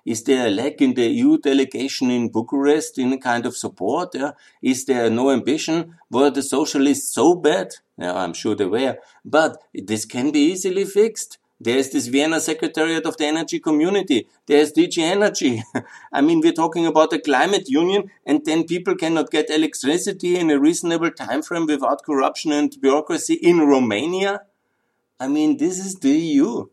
Is 0.04 0.22
there 0.24 0.46
a 0.46 0.50
lack 0.50 0.80
in 0.82 0.94
the 0.94 1.06
EU 1.06 1.38
delegation 1.38 2.10
in 2.10 2.28
Bucharest 2.28 2.98
in 2.98 3.12
a 3.12 3.18
kind 3.18 3.46
of 3.46 3.56
support? 3.56 4.14
Yeah? 4.14 4.32
Is 4.60 4.84
there 4.84 5.08
no 5.08 5.30
ambition? 5.30 5.96
Were 6.10 6.30
the 6.30 6.42
socialists 6.42 7.14
so 7.14 7.34
bad? 7.34 7.74
Yeah, 7.96 8.14
I'm 8.14 8.34
sure 8.34 8.54
they 8.54 8.66
were. 8.66 8.98
But 9.24 9.62
this 9.72 10.04
can 10.04 10.30
be 10.30 10.40
easily 10.52 10.84
fixed. 10.84 11.38
There's 11.60 11.88
this 11.88 12.08
Vienna 12.08 12.40
Secretariat 12.40 13.06
of 13.06 13.16
the 13.16 13.24
Energy 13.24 13.60
Community. 13.60 14.28
There's 14.46 14.72
DG 14.72 14.98
Energy. 14.98 15.62
I 16.12 16.20
mean, 16.20 16.40
we're 16.40 16.52
talking 16.52 16.84
about 16.84 17.12
a 17.14 17.18
climate 17.18 17.68
union 17.68 18.10
and 18.26 18.44
then 18.44 18.64
people 18.64 18.96
cannot 18.96 19.30
get 19.30 19.48
electricity 19.48 20.38
in 20.38 20.50
a 20.50 20.58
reasonable 20.58 21.12
time 21.12 21.42
frame 21.42 21.66
without 21.66 22.04
corruption 22.04 22.52
and 22.52 22.76
bureaucracy 22.80 23.34
in 23.34 23.60
Romania. 23.60 24.42
I 25.18 25.28
mean, 25.28 25.56
this 25.56 25.78
is 25.78 25.94
the 25.94 26.10
EU. 26.10 26.66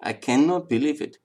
I 0.00 0.14
cannot 0.14 0.68
believe 0.68 1.00
it. 1.00 1.18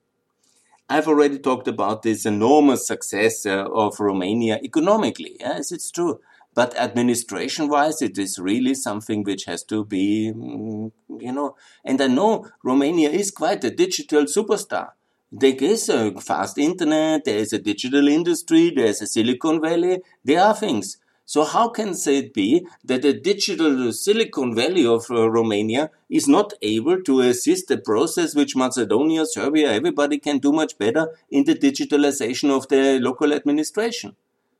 I've 0.90 1.06
already 1.06 1.38
talked 1.38 1.68
about 1.68 2.02
this 2.02 2.24
enormous 2.24 2.86
success 2.86 3.44
uh, 3.44 3.66
of 3.70 4.00
Romania 4.00 4.58
economically. 4.62 5.36
Yes, 5.38 5.70
it's 5.70 5.90
true. 5.90 6.20
But 6.54 6.76
administration 6.78 7.68
wise, 7.68 8.00
it 8.00 8.16
is 8.16 8.38
really 8.38 8.74
something 8.74 9.22
which 9.22 9.44
has 9.44 9.62
to 9.64 9.84
be, 9.84 10.32
mm, 10.34 10.90
you 11.20 11.32
know, 11.32 11.56
and 11.84 12.00
I 12.00 12.06
know 12.06 12.46
Romania 12.64 13.10
is 13.10 13.30
quite 13.30 13.62
a 13.64 13.70
digital 13.70 14.24
superstar. 14.24 14.92
There 15.30 15.54
is 15.54 15.90
a 15.90 16.18
fast 16.20 16.56
internet, 16.56 17.26
there 17.26 17.36
is 17.36 17.52
a 17.52 17.58
digital 17.58 18.08
industry, 18.08 18.72
there's 18.74 19.02
a 19.02 19.06
Silicon 19.06 19.60
Valley, 19.60 20.00
there 20.24 20.42
are 20.42 20.54
things. 20.54 20.96
So 21.32 21.44
how 21.44 21.68
can 21.68 21.92
it 22.06 22.32
be 22.32 22.66
that 22.82 23.02
the 23.02 23.12
digital 23.12 23.92
Silicon 23.92 24.54
Valley 24.54 24.86
of 24.86 25.10
uh, 25.10 25.28
Romania 25.30 25.90
is 26.08 26.26
not 26.26 26.54
able 26.62 27.02
to 27.02 27.20
assist 27.20 27.68
the 27.68 27.76
process 27.76 28.34
which 28.34 28.56
Macedonia, 28.56 29.26
Serbia, 29.26 29.70
everybody 29.70 30.18
can 30.18 30.38
do 30.38 30.52
much 30.52 30.78
better 30.78 31.10
in 31.30 31.44
the 31.44 31.54
digitalization 31.54 32.48
of 32.48 32.66
the 32.68 32.98
local 32.98 33.34
administration? 33.34 34.16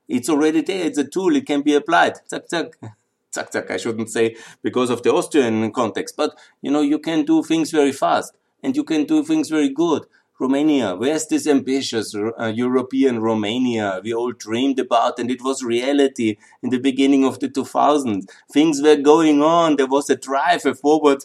It's 0.09 0.29
already 0.29 0.61
there. 0.61 0.85
It's 0.85 0.99
a 0.99 1.05
tool. 1.05 1.35
It 1.37 1.47
can 1.47 1.63
be 1.63 1.75
applied. 1.75 2.19
Zack, 2.29 2.51
zack. 2.51 2.67
Zack, 3.35 3.51
zack. 3.51 3.71
I 3.71 3.79
shouldn't 3.79 4.11
say 4.11 4.37
because 4.63 4.91
of 4.91 5.03
the 5.03 5.11
Austrian 5.11 5.73
context, 5.73 6.19
but 6.19 6.39
you 6.61 6.71
know, 6.71 6.83
you 6.83 6.99
can 6.99 7.25
do 7.25 7.43
things 7.43 7.71
very 7.71 7.93
fast 7.93 8.35
and 8.63 8.77
you 8.77 8.85
can 8.85 9.05
do 9.05 9.25
things 9.25 9.49
very 9.49 9.71
good. 9.71 10.05
Romania, 10.41 10.95
where's 10.95 11.27
this 11.27 11.47
ambitious 11.49 12.15
uh, 12.15 12.47
European 12.47 13.21
Romania 13.21 14.01
we 14.05 14.15
all 14.15 14.33
dreamed 14.33 14.79
about 14.79 15.19
and 15.19 15.31
it 15.31 15.43
was 15.43 15.65
reality 15.65 16.37
in 16.63 16.71
the 16.71 16.79
beginning 16.79 17.25
of 17.25 17.41
the 17.41 17.49
2000s. 17.49 18.29
Things 18.53 18.81
were 18.81 18.97
going 18.97 19.43
on. 19.43 19.77
There 19.77 19.87
was 19.87 20.09
a 20.09 20.17
drive, 20.17 20.65
a 20.65 20.75
forward 20.75 21.25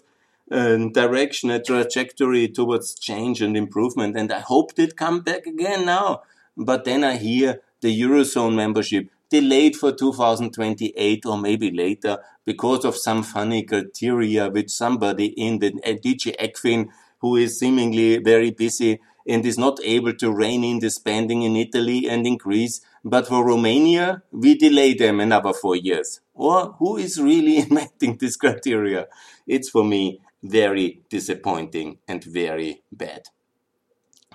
uh, 0.51 0.77
direction, 0.91 1.51
a 1.51 1.62
trajectory 1.62 2.48
towards 2.48 2.96
change 2.96 3.41
and 3.41 3.55
improvement. 3.55 4.17
And 4.17 4.32
I 4.32 4.39
hoped 4.39 4.79
it 4.79 4.98
come 4.98 5.22
back 5.22 5.46
again 5.46 5.86
now. 5.86 6.24
But 6.58 6.84
then 6.84 7.03
I 7.03 7.17
hear 7.17 7.62
the 7.82 8.01
Eurozone 8.01 8.55
membership 8.55 9.10
delayed 9.29 9.75
for 9.75 9.91
2028 9.91 11.25
or 11.25 11.38
maybe 11.38 11.72
later 11.72 12.17
because 12.46 12.86
of 12.86 12.96
some 12.96 13.24
funny 13.24 13.63
criteria 13.63 14.50
which 14.50 14.70
somebody 14.70 15.27
in 15.27 15.60
the 15.60 15.74
uh, 15.84 15.89
DG 15.89 16.36
ECFIN 16.39 16.89
who 17.24 17.38
is 17.38 17.58
seemingly 17.58 18.18
very 18.18 18.51
busy 18.51 19.00
and 19.25 19.46
is 19.46 19.58
not 19.58 19.80
able 19.86 20.13
to 20.13 20.30
rein 20.30 20.62
in 20.62 20.80
the 20.80 20.89
spending 20.89 21.42
in 21.44 21.56
Italy 21.56 22.10
and 22.10 22.27
in 22.27 22.36
Greece. 22.36 22.82
But 23.06 23.27
for 23.27 23.46
Romania, 23.46 24.24
we 24.34 24.58
delay 24.58 24.94
them 24.94 25.22
another 25.22 25.53
four 25.53 25.77
years. 25.77 26.20
Or 26.34 26.75
who 26.80 26.98
is 26.98 27.22
really 27.22 27.58
inventing 27.65 28.18
this 28.18 28.36
criteria? 28.36 29.08
It's 29.48 29.70
for 29.70 29.86
me 29.86 30.20
very 30.44 31.03
disappointing 31.10 32.00
and 32.10 32.22
very 32.25 32.84
bad. 32.92 33.22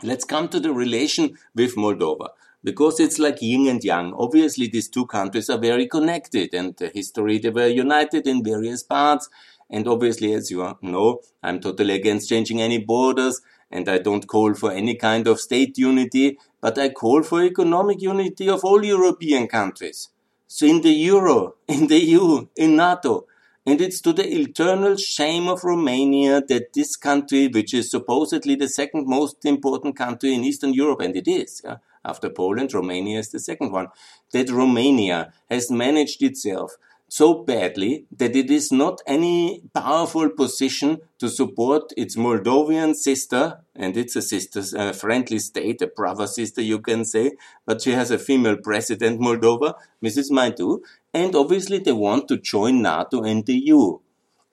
Let's 0.03 0.25
come 0.25 0.49
to 0.49 0.59
the 0.59 0.73
relation 0.73 1.37
with 1.55 1.77
Moldova 1.77 2.29
because 2.65 3.01
it's 3.01 3.19
like 3.19 3.43
yin 3.43 3.69
and 3.69 3.85
yang. 3.85 4.15
Obviously, 4.17 4.67
these 4.69 4.89
two 4.89 5.05
countries 5.05 5.51
are 5.51 5.59
very 5.59 5.87
connected 5.87 6.55
and 6.55 6.75
the 6.79 6.89
history 6.89 7.39
they 7.39 7.51
were 7.51 7.67
united 7.67 8.27
in 8.27 8.43
various 8.43 8.83
parts 8.83 9.29
and 9.71 9.87
obviously, 9.87 10.33
as 10.33 10.51
you 10.51 10.77
know, 10.83 11.21
I'm 11.43 11.61
totally 11.61 11.95
against 11.95 12.29
changing 12.29 12.61
any 12.61 12.79
borders 12.79 13.41
and 13.71 13.89
I 13.89 13.99
don't 13.99 14.27
call 14.27 14.55
for 14.55 14.73
any 14.73 14.95
kind 14.95 15.27
of 15.27 15.41
state 15.41 15.77
unity, 15.77 16.39
but 16.61 16.79
I 16.79 16.89
call 16.89 17.23
for 17.23 17.43
economic 17.43 18.01
unity 18.01 18.49
of 18.49 18.65
all 18.65 18.85
European 18.85 19.47
countries. 19.47 20.09
So 20.47 20.67
in 20.67 20.81
the 20.81 20.91
Euro, 20.91 21.57
in 21.69 21.87
the 21.89 21.99
EU, 21.99 22.47
in 22.57 22.77
NATO, 22.77 23.27
and 23.67 23.83
it's 23.83 24.01
to 24.01 24.15
the 24.15 24.27
eternal 24.27 24.97
shame 24.97 25.47
of 25.47 25.63
Romania 25.63 26.41
that 26.49 26.73
this 26.73 26.97
country, 26.97 27.49
which 27.49 27.75
is 27.75 27.91
supposedly 27.91 28.55
the 28.55 28.69
second 28.69 29.07
most 29.07 29.45
important 29.45 29.95
country 29.95 30.33
in 30.33 30.43
Eastern 30.43 30.73
Europe, 30.73 31.01
and 31.01 31.15
it 31.15 31.29
is, 31.29 31.61
yeah, 31.63 31.77
after 32.03 32.31
Poland, 32.31 32.73
Romania 32.73 33.19
is 33.19 33.31
the 33.31 33.39
second 33.39 33.71
one, 33.73 33.89
that 34.33 34.49
Romania 34.49 35.35
has 35.51 35.71
managed 35.71 36.23
itself 36.23 36.79
so 37.09 37.43
badly 37.43 38.05
that 38.17 38.37
it 38.37 38.51
is 38.51 38.71
not 38.71 39.01
any 39.07 39.63
powerful 39.75 40.29
position 40.29 40.99
to 41.19 41.29
support 41.29 41.91
its 41.97 42.17
Moldovan 42.17 42.95
sister, 42.95 43.61
and 43.75 43.97
it's 43.97 44.15
a 44.15 44.23
sister, 44.23 44.63
a 44.77 44.93
friendly 44.93 45.39
state, 45.39 45.81
a 45.81 45.87
brother 45.87 46.27
sister, 46.27 46.61
you 46.61 46.81
can 46.81 47.05
say, 47.07 47.33
but 47.65 47.81
she 47.81 47.93
has 47.93 48.11
a 48.11 48.19
female 48.19 48.57
president, 48.57 49.21
Moldova, 49.21 49.75
Mrs. 50.05 50.31
Maidu, 50.31 50.81
and 51.15 51.35
obviously 51.35 51.79
they 51.79 51.93
want 51.93 52.29
to 52.29 52.37
join 52.37 52.83
NATO 52.83 53.23
and 53.23 53.47
the 53.47 53.57
EU. 53.57 53.99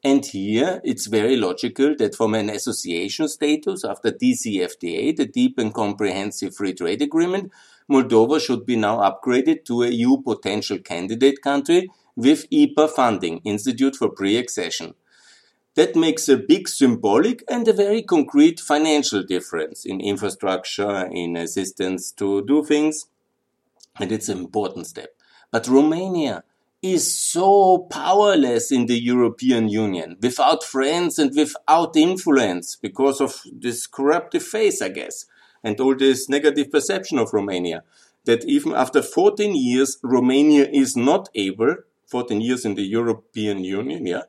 And 0.01 0.25
here 0.25 0.81
it's 0.83 1.07
very 1.07 1.35
logical 1.35 1.95
that 1.97 2.15
from 2.15 2.35
an 2.35 2.49
association 2.49 3.27
status 3.27 3.83
after 3.83 4.11
DCFTA, 4.11 5.17
the 5.17 5.25
Deep 5.25 5.57
and 5.57 5.73
Comprehensive 5.73 6.55
Free 6.55 6.73
Trade 6.73 7.01
Agreement, 7.01 7.51
Moldova 7.91 8.39
should 8.39 8.65
be 8.65 8.75
now 8.75 8.99
upgraded 8.99 9.65
to 9.65 9.83
a 9.83 9.89
EU 9.89 10.21
potential 10.21 10.77
candidate 10.79 11.41
country 11.41 11.89
with 12.15 12.49
IPA 12.49 12.89
funding, 12.91 13.41
Institute 13.43 13.95
for 13.95 14.09
Pre-Accession. 14.09 14.93
That 15.75 15.95
makes 15.95 16.29
a 16.29 16.37
big 16.37 16.69
symbolic 16.69 17.43
and 17.49 17.67
a 17.67 17.73
very 17.73 18.01
concrete 18.01 18.61
financial 18.61 19.23
difference 19.23 19.85
in 19.85 19.99
infrastructure, 19.99 21.07
in 21.11 21.35
assistance 21.35 22.11
to 22.13 22.45
do 22.45 22.63
things, 22.63 23.07
and 23.99 24.11
it's 24.11 24.29
an 24.29 24.37
important 24.37 24.87
step. 24.87 25.09
But 25.51 25.67
Romania 25.67 26.43
is 26.81 27.19
so 27.19 27.87
powerless 27.89 28.71
in 28.71 28.85
the 28.85 28.97
European 28.97 29.67
Union, 29.67 30.17
without 30.21 30.63
friends 30.63 31.19
and 31.19 31.35
without 31.35 31.97
influence, 31.97 32.75
because 32.75 33.19
of 33.19 33.41
this 33.51 33.87
corruptive 33.87 34.43
face, 34.43 34.81
I 34.81 34.89
guess, 34.89 35.25
and 35.63 35.79
all 35.79 35.95
this 35.95 36.29
negative 36.29 36.71
perception 36.71 37.17
of 37.17 37.33
Romania, 37.33 37.83
that 38.25 38.45
even 38.45 38.73
after 38.73 39.01
14 39.01 39.55
years, 39.55 39.97
Romania 40.03 40.69
is 40.71 40.95
not 40.95 41.27
able 41.35 41.75
14 42.07 42.41
years 42.41 42.65
in 42.65 42.75
the 42.75 42.83
European 42.83 43.63
Union, 43.63 44.05
yeah, 44.05 44.23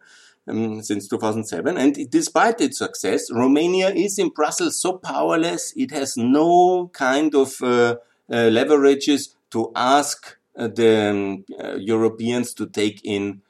um, 0.48 0.82
since 0.82 1.08
2007. 1.08 1.76
And 1.76 2.10
despite 2.10 2.60
its 2.60 2.78
success, 2.78 3.30
Romania 3.30 3.90
is 3.90 4.18
in 4.18 4.30
Brussels 4.30 4.80
so 4.80 4.98
powerless, 4.98 5.72
it 5.76 5.90
has 5.90 6.16
no 6.16 6.88
kind 6.92 7.34
of 7.34 7.60
uh, 7.62 7.66
uh, 7.66 8.50
leverages 8.50 9.34
to 9.50 9.72
ask 9.74 10.36
uh, 10.56 10.68
the 10.68 11.10
um, 11.10 11.44
uh, 11.62 11.76
Europeans 11.76 12.54
to 12.54 12.66
take 12.66 13.00
in 13.04 13.42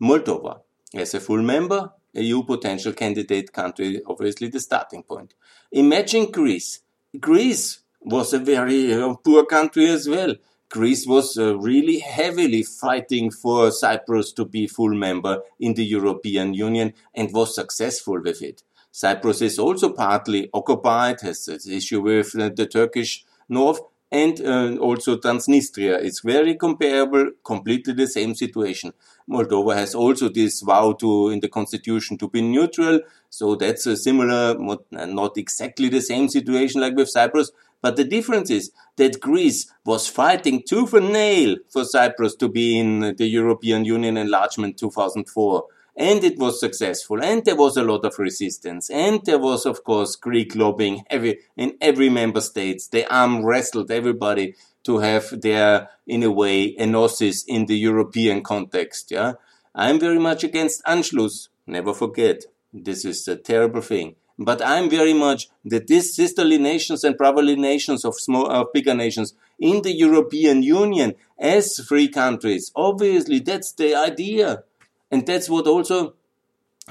Moldova 0.00 0.60
as 0.94 1.14
a 1.14 1.20
full 1.20 1.42
member. 1.42 1.90
EU 2.14 2.42
potential 2.42 2.92
candidate 2.92 3.52
country, 3.52 4.02
obviously 4.06 4.48
the 4.48 4.60
starting 4.60 5.02
point. 5.02 5.32
Imagine 5.72 6.30
Greece. 6.30 6.80
Greece 7.18 7.80
was 8.00 8.34
a 8.34 8.38
very 8.38 8.92
uh, 8.92 9.14
poor 9.14 9.46
country 9.46 9.86
as 9.86 10.08
well. 10.08 10.34
Greece 10.72 11.06
was 11.06 11.36
uh, 11.36 11.54
really 11.58 11.98
heavily 11.98 12.62
fighting 12.62 13.30
for 13.30 13.70
Cyprus 13.70 14.32
to 14.32 14.46
be 14.46 14.66
full 14.66 14.94
member 14.94 15.42
in 15.60 15.74
the 15.74 15.84
European 15.84 16.54
Union 16.54 16.94
and 17.14 17.30
was 17.30 17.54
successful 17.54 18.18
with 18.22 18.40
it. 18.40 18.62
Cyprus 18.90 19.42
is 19.42 19.58
also 19.58 19.92
partly 19.92 20.48
occupied, 20.54 21.20
has 21.20 21.44
this 21.44 21.68
issue 21.68 22.00
with 22.00 22.34
uh, 22.34 22.48
the 22.56 22.66
Turkish 22.66 23.22
north, 23.50 23.80
and 24.10 24.40
uh, 24.40 24.76
also 24.76 25.16
Transnistria. 25.18 26.02
It's 26.02 26.20
very 26.20 26.54
comparable, 26.54 27.32
completely 27.44 27.92
the 27.92 28.06
same 28.06 28.34
situation. 28.34 28.92
Moldova 29.28 29.74
has 29.74 29.94
also 29.94 30.30
this 30.30 30.62
vow 30.62 30.92
to, 30.92 31.28
in 31.30 31.40
the 31.40 31.48
constitution, 31.48 32.16
to 32.18 32.28
be 32.28 32.40
neutral. 32.40 33.00
So 33.28 33.56
that's 33.56 33.86
a 33.86 33.96
similar, 33.96 34.56
not 34.90 35.36
exactly 35.36 35.88
the 35.88 36.02
same 36.02 36.28
situation 36.28 36.80
like 36.80 36.94
with 36.94 37.08
Cyprus, 37.08 37.50
but 37.82 37.96
the 37.96 38.04
difference 38.04 38.48
is 38.48 38.70
that 38.96 39.20
Greece 39.20 39.70
was 39.84 40.08
fighting 40.08 40.62
tooth 40.66 40.94
and 40.94 41.12
nail 41.12 41.56
for 41.68 41.84
Cyprus 41.84 42.36
to 42.36 42.48
be 42.48 42.78
in 42.78 43.16
the 43.18 43.26
European 43.26 43.84
Union 43.84 44.16
enlargement 44.16 44.78
2004. 44.78 45.64
And 45.94 46.24
it 46.24 46.38
was 46.38 46.58
successful. 46.58 47.22
And 47.22 47.44
there 47.44 47.56
was 47.56 47.76
a 47.76 47.82
lot 47.82 48.04
of 48.06 48.18
resistance. 48.18 48.88
And 48.88 49.20
there 49.26 49.38
was, 49.38 49.66
of 49.66 49.84
course, 49.84 50.16
Greek 50.16 50.54
lobbying 50.54 51.04
in 51.10 51.76
every 51.82 52.08
member 52.08 52.40
state. 52.40 52.82
They 52.90 53.04
arm 53.04 53.44
wrestled 53.44 53.90
everybody 53.90 54.54
to 54.84 54.98
have 54.98 55.42
their, 55.42 55.90
in 56.06 56.22
a 56.22 56.30
way, 56.30 56.74
enosis 56.76 57.44
in 57.46 57.66
the 57.66 57.76
European 57.76 58.42
context. 58.42 59.10
Yeah. 59.10 59.34
I'm 59.74 60.00
very 60.00 60.18
much 60.18 60.44
against 60.44 60.82
Anschluss. 60.84 61.48
Never 61.66 61.92
forget. 61.92 62.44
This 62.72 63.04
is 63.04 63.28
a 63.28 63.36
terrible 63.36 63.82
thing. 63.82 64.16
But 64.44 64.60
I'm 64.60 64.90
very 64.90 65.12
much 65.12 65.48
that 65.64 65.86
these 65.86 66.14
sisterly 66.14 66.58
nations 66.58 67.04
and 67.04 67.16
brotherly 67.16 67.54
nations 67.54 68.04
of 68.04 68.18
small, 68.18 68.68
bigger 68.74 68.94
nations 68.94 69.34
in 69.58 69.82
the 69.82 69.92
European 69.92 70.64
Union 70.64 71.14
as 71.38 71.78
free 71.78 72.08
countries, 72.08 72.72
obviously 72.74 73.38
that's 73.38 73.72
the 73.72 73.94
idea. 73.94 74.64
And 75.12 75.24
that's 75.26 75.48
what 75.48 75.68
also 75.68 76.14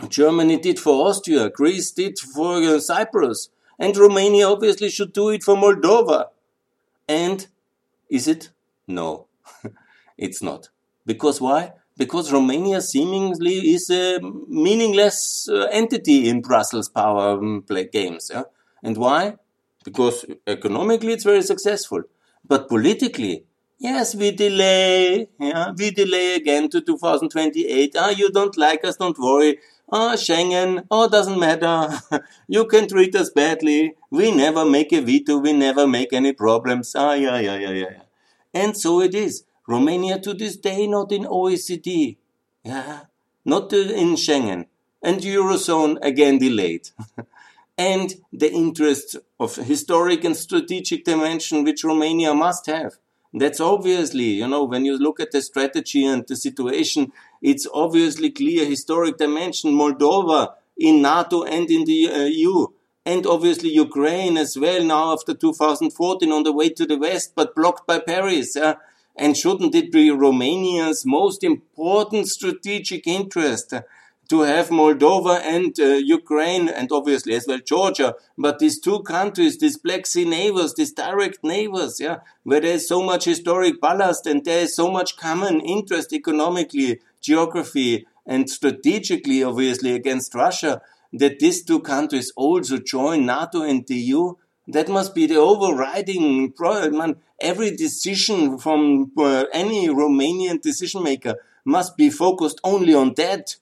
Germany 0.08 0.58
did 0.60 0.80
for 0.80 1.08
Austria, 1.08 1.50
Greece 1.50 1.92
did 1.92 2.18
for 2.20 2.58
uh, 2.64 2.80
Cyprus, 2.80 3.50
and 3.78 3.98
Romania 3.98 4.48
obviously 4.48 4.90
should 4.90 5.12
do 5.12 5.30
it 5.30 5.44
for 5.44 5.56
Moldova. 5.56 6.28
And 7.10 7.48
is 8.10 8.28
it? 8.28 8.52
No, 8.88 9.28
it's 10.18 10.42
not. 10.42 10.70
Because 11.06 11.42
why? 11.42 11.74
Because 11.98 12.32
Romania 12.32 12.82
seemingly 12.82 13.74
is 13.74 13.90
a 13.90 14.20
meaningless 14.48 15.48
uh, 15.50 15.68
entity 15.72 16.30
in 16.30 16.42
Brussels 16.42 16.90
power 16.90 17.38
um, 17.38 17.64
play 17.68 17.86
games. 17.86 18.32
Yeah? 18.34 18.44
And 18.84 18.98
why? 18.98 19.36
Because 19.84 20.26
economically 20.48 21.14
it's 21.14 21.24
very 21.24 21.42
successful. 21.42 22.04
But 22.48 22.68
politically, 22.68 23.46
yes, 23.80 24.16
we 24.16 24.32
delay. 24.32 25.28
Yeah, 25.40 25.72
we 25.78 25.92
delay 25.92 26.36
again 26.36 26.70
to 26.70 26.82
2028. 26.82 27.96
Ah, 27.98 28.10
you 28.10 28.32
don't 28.32 28.58
like 28.58 28.84
us, 28.86 28.98
don't 28.98 29.18
worry. 29.20 29.60
Ah, 29.92 30.14
Schengen, 30.16 30.86
oh, 30.90 31.10
doesn't 31.10 31.38
matter. 31.40 31.90
you 32.48 32.66
can 32.66 32.88
treat 32.88 33.14
us 33.16 33.30
badly. 33.30 33.96
We 34.10 34.32
never 34.32 34.66
make 34.66 34.94
a 34.94 35.02
veto. 35.02 35.38
We 35.38 35.54
never 35.54 35.86
make 35.86 36.14
any 36.14 36.32
problems. 36.34 36.96
Ah, 36.96 37.14
yeah, 37.14 37.40
yeah, 37.40 37.58
yeah, 37.58 37.72
yeah. 37.72 38.02
And 38.54 38.76
so 38.78 39.02
it 39.02 39.14
is. 39.14 39.44
Romania 39.76 40.20
to 40.20 40.34
this 40.34 40.56
day 40.58 40.88
not 40.88 41.12
in 41.12 41.24
OECD. 41.24 42.18
Yeah, 42.64 43.00
not 43.46 43.74
uh, 43.74 43.78
in 44.04 44.16
Schengen. 44.16 44.66
And 45.02 45.20
Eurozone 45.22 45.98
again 46.02 46.38
delayed. 46.38 46.90
and 47.78 48.14
the 48.32 48.52
interest 48.52 49.16
of 49.40 49.56
historic 49.56 50.24
and 50.24 50.36
strategic 50.38 51.04
dimension 51.06 51.64
which 51.64 51.84
Romania 51.84 52.34
must 52.34 52.68
have. 52.68 52.98
That's 53.34 53.62
obviously, 53.62 54.32
you 54.42 54.48
know, 54.48 54.66
when 54.66 54.84
you 54.84 54.98
look 54.98 55.20
at 55.20 55.32
the 55.32 55.42
strategy 55.42 56.06
and 56.06 56.28
the 56.28 56.36
situation, 56.36 57.14
it's 57.42 57.66
obviously 57.74 58.30
clear 58.30 58.66
historic 58.66 59.18
dimension. 59.18 59.72
Moldova 59.72 60.54
in 60.78 61.02
NATO 61.02 61.44
and 61.44 61.70
in 61.70 61.86
the 61.86 62.12
uh, 62.12 62.24
EU. 62.26 62.68
And 63.06 63.26
obviously 63.26 63.70
Ukraine 63.70 64.38
as 64.38 64.58
well 64.58 64.84
now 64.84 65.14
after 65.14 65.34
2014 65.34 66.32
on 66.32 66.44
the 66.44 66.52
way 66.52 66.70
to 66.70 66.86
the 66.86 66.98
West, 66.98 67.34
but 67.36 67.56
blocked 67.56 67.88
by 67.88 68.00
Paris. 68.00 68.56
Yeah? 68.56 68.76
And 69.22 69.38
shouldn't 69.38 69.76
it 69.76 69.92
be 69.92 70.10
Romania's 70.10 71.06
most 71.06 71.44
important 71.44 72.28
strategic 72.28 73.06
interest 73.06 73.72
to 74.30 74.42
have 74.42 74.70
Moldova 74.70 75.40
and 75.42 75.80
uh, 75.80 76.00
Ukraine 76.20 76.68
and 76.68 76.92
obviously 76.92 77.36
as 77.36 77.46
well 77.48 77.60
Georgia, 77.64 78.16
but 78.36 78.58
these 78.58 78.80
two 78.80 79.02
countries, 79.04 79.60
these 79.60 79.78
Black 79.78 80.08
Sea 80.08 80.26
neighbors, 80.26 80.74
these 80.74 80.92
direct 80.92 81.44
neighbors, 81.44 82.00
yeah, 82.00 82.18
where 82.42 82.62
there 82.62 82.74
is 82.74 82.88
so 82.88 83.04
much 83.04 83.26
historic 83.26 83.80
ballast 83.80 84.26
and 84.26 84.44
there 84.44 84.64
is 84.64 84.76
so 84.76 84.90
much 84.90 85.18
common 85.18 85.60
interest 85.60 86.14
economically, 86.14 87.00
geography, 87.22 88.08
and 88.26 88.50
strategically, 88.50 89.44
obviously, 89.44 89.94
against 89.94 90.34
Russia, 90.34 90.82
that 91.14 91.38
these 91.38 91.64
two 91.64 91.82
countries 91.82 92.34
also 92.36 92.80
join 92.80 93.28
NATO 93.28 93.62
and 93.62 93.86
the 93.86 93.98
EU 93.98 94.34
that 94.74 94.90
must 94.90 95.14
be 95.14 95.28
the 95.28 95.38
overriding 95.38 96.52
problem. 96.54 97.18
Every 97.40 97.76
decision 97.76 98.58
from 98.58 99.12
uh, 99.18 99.46
any 99.54 99.88
Romanian 99.88 100.62
decision 100.62 101.04
maker 101.04 101.36
must 101.66 101.98
be 101.98 102.10
focused 102.10 102.60
only 102.64 102.94
on 102.94 103.14
that. 103.16 103.56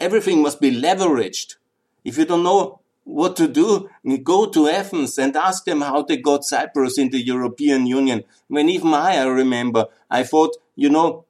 Everything 0.00 0.42
must 0.42 0.60
be 0.60 0.70
leveraged. 0.70 1.56
If 2.04 2.18
you 2.18 2.24
don't 2.24 2.42
know 2.42 2.80
what 3.04 3.36
to 3.36 3.48
do, 3.48 3.88
go 4.22 4.46
to 4.46 4.68
Athens 4.68 5.16
and 5.18 5.36
ask 5.36 5.64
them 5.64 5.80
how 5.80 6.02
they 6.02 6.16
got 6.16 6.44
Cyprus 6.44 6.98
in 6.98 7.10
the 7.10 7.24
European 7.24 7.86
Union. 7.86 8.24
When 8.48 8.68
even 8.68 8.94
I, 8.94 9.18
I 9.18 9.26
remember, 9.26 9.86
I 10.10 10.24
thought, 10.24 10.56
you 10.74 10.90
know, 10.90 11.24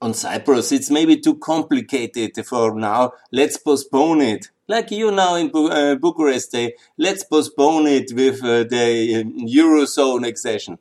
on 0.00 0.14
Cyprus, 0.14 0.72
it's 0.72 0.90
maybe 0.90 1.18
too 1.18 1.36
complicated 1.36 2.34
for 2.46 2.74
now. 2.74 3.12
Let's 3.32 3.58
postpone 3.58 4.22
it 4.22 4.50
like 4.68 4.90
you 4.90 5.10
now 5.10 5.34
in 5.36 5.48
Bu 5.48 5.68
uh, 5.68 5.94
Bucharest 5.96 6.52
say, 6.52 6.74
let's 6.96 7.24
postpone 7.24 7.86
it 7.86 8.12
with 8.12 8.44
uh, 8.44 8.64
the 8.64 9.16
uh, 9.16 9.22
Eurozone 9.46 10.26
accession. 10.26 10.78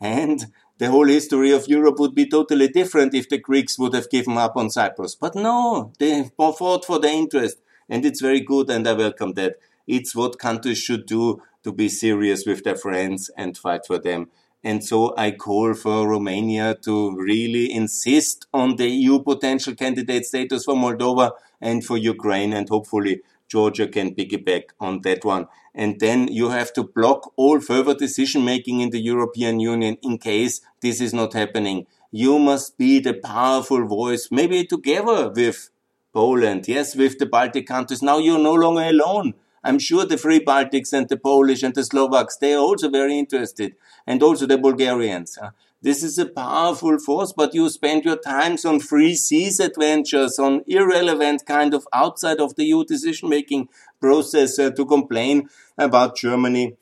And 0.00 0.46
the 0.78 0.90
whole 0.90 1.08
history 1.08 1.50
of 1.52 1.68
Europe 1.68 1.98
would 1.98 2.14
be 2.14 2.26
totally 2.26 2.68
different 2.68 3.14
if 3.14 3.28
the 3.28 3.38
Greeks 3.38 3.78
would 3.78 3.94
have 3.94 4.10
given 4.10 4.36
up 4.36 4.56
on 4.56 4.70
Cyprus. 4.70 5.14
But 5.14 5.34
no, 5.34 5.92
they 5.98 6.30
fought 6.36 6.84
for 6.84 6.98
their 6.98 7.14
interest. 7.14 7.58
And 7.88 8.06
it's 8.06 8.20
very 8.20 8.40
good, 8.40 8.70
and 8.70 8.86
I 8.86 8.92
welcome 8.92 9.32
that. 9.34 9.56
It's 9.86 10.14
what 10.14 10.38
countries 10.38 10.78
should 10.78 11.06
do 11.06 11.42
to 11.64 11.72
be 11.72 11.88
serious 11.88 12.46
with 12.46 12.62
their 12.62 12.76
friends 12.76 13.30
and 13.36 13.58
fight 13.58 13.84
for 13.86 13.98
them. 13.98 14.28
And 14.62 14.84
so 14.84 15.14
I 15.16 15.30
call 15.30 15.74
for 15.74 16.06
Romania 16.06 16.76
to 16.82 17.16
really 17.16 17.72
insist 17.72 18.46
on 18.52 18.76
the 18.76 18.88
EU 18.88 19.22
potential 19.22 19.74
candidate 19.74 20.26
status 20.26 20.64
for 20.64 20.74
Moldova 20.74 21.32
and 21.60 21.84
for 21.84 21.96
Ukraine, 21.96 22.52
and 22.52 22.68
hopefully 22.68 23.22
Georgia 23.48 23.88
can 23.88 24.14
piggyback 24.14 24.64
on 24.78 25.00
that 25.00 25.24
one. 25.24 25.46
And 25.74 25.98
then 25.98 26.28
you 26.28 26.50
have 26.50 26.72
to 26.74 26.84
block 26.84 27.32
all 27.36 27.60
further 27.60 27.94
decision 27.94 28.44
making 28.44 28.80
in 28.80 28.90
the 28.90 29.00
European 29.00 29.60
Union 29.60 29.96
in 30.02 30.18
case 30.18 30.60
this 30.80 31.00
is 31.00 31.14
not 31.14 31.32
happening. 31.32 31.86
You 32.10 32.38
must 32.38 32.76
be 32.76 33.00
the 33.00 33.14
powerful 33.14 33.86
voice, 33.86 34.28
maybe 34.30 34.64
together 34.64 35.30
with 35.30 35.70
Poland, 36.12 36.66
yes, 36.66 36.96
with 36.96 37.18
the 37.18 37.26
Baltic 37.26 37.66
countries. 37.66 38.02
Now 38.02 38.18
you're 38.18 38.38
no 38.38 38.54
longer 38.54 38.82
alone. 38.82 39.34
I'm 39.62 39.78
sure 39.78 40.06
the 40.06 40.16
Free 40.16 40.40
Baltics 40.40 40.92
and 40.92 41.08
the 41.08 41.16
Polish 41.16 41.62
and 41.62 41.74
the 41.74 41.84
Slovaks, 41.84 42.36
they 42.36 42.54
are 42.54 42.60
also 42.60 42.88
very 42.88 43.18
interested. 43.18 43.74
And 44.06 44.22
also 44.22 44.46
the 44.46 44.58
Bulgarians. 44.58 45.38
This 45.82 46.02
is 46.02 46.18
a 46.18 46.26
powerful 46.26 46.98
force, 46.98 47.32
but 47.32 47.54
you 47.54 47.68
spend 47.70 48.04
your 48.04 48.16
times 48.16 48.66
on 48.66 48.80
Three 48.80 49.14
Seas 49.14 49.60
adventures, 49.60 50.38
on 50.38 50.62
irrelevant 50.66 51.46
kind 51.46 51.72
of 51.72 51.88
outside 51.92 52.38
of 52.38 52.54
the 52.56 52.64
EU 52.64 52.84
decision 52.84 53.30
making 53.30 53.68
process 53.98 54.58
uh, 54.58 54.70
to 54.72 54.84
complain 54.84 55.48
about 55.78 56.16
Germany. 56.16 56.76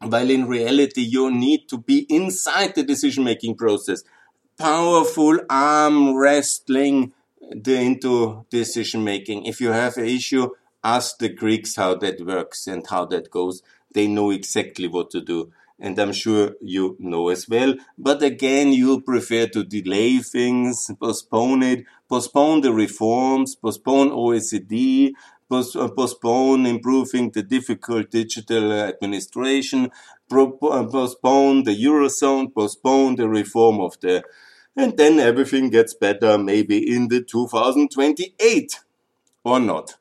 While 0.00 0.30
in 0.30 0.46
reality, 0.46 1.02
you 1.02 1.32
need 1.32 1.68
to 1.68 1.78
be 1.78 2.06
inside 2.08 2.76
the 2.76 2.84
decision 2.84 3.24
making 3.24 3.56
process. 3.56 4.04
Powerful 4.56 5.40
arm 5.50 6.16
wrestling 6.16 7.12
into 7.50 8.46
decision 8.50 9.02
making. 9.02 9.46
If 9.46 9.60
you 9.60 9.70
have 9.70 9.96
an 9.96 10.06
issue, 10.06 10.50
ask 10.84 11.18
the 11.18 11.28
Greeks 11.28 11.76
how 11.76 11.94
that 11.96 12.24
works 12.24 12.66
and 12.66 12.86
how 12.86 13.04
that 13.06 13.30
goes. 13.30 13.62
They 13.94 14.06
know 14.06 14.30
exactly 14.30 14.88
what 14.88 15.10
to 15.10 15.20
do. 15.20 15.52
and 15.82 15.98
I'm 15.98 16.12
sure 16.12 16.54
you 16.60 16.96
know 17.00 17.28
as 17.28 17.48
well. 17.48 17.74
But 17.98 18.22
again, 18.22 18.72
you 18.72 19.00
prefer 19.00 19.48
to 19.48 19.64
delay 19.64 20.18
things, 20.18 20.88
postpone 21.00 21.62
it, 21.64 21.84
postpone 22.08 22.60
the 22.60 22.72
reforms, 22.72 23.56
postpone 23.56 24.10
OECD, 24.10 25.12
uh, 25.50 25.88
postpone 25.88 26.66
improving 26.66 27.30
the 27.30 27.42
difficult 27.42 28.10
digital 28.10 28.72
administration, 28.72 29.90
uh, 30.30 30.46
postpone 30.86 31.64
the 31.64 31.76
Eurozone, 31.84 32.54
postpone 32.54 33.16
the 33.16 33.28
reform 33.28 33.80
of 33.80 33.98
the, 34.00 34.22
and 34.76 34.96
then 34.96 35.18
everything 35.18 35.68
gets 35.68 35.94
better 35.94 36.38
maybe 36.38 36.78
in 36.94 37.08
the 37.08 37.20
2028 37.22 38.80
or 39.44 39.60
not. 39.60 39.96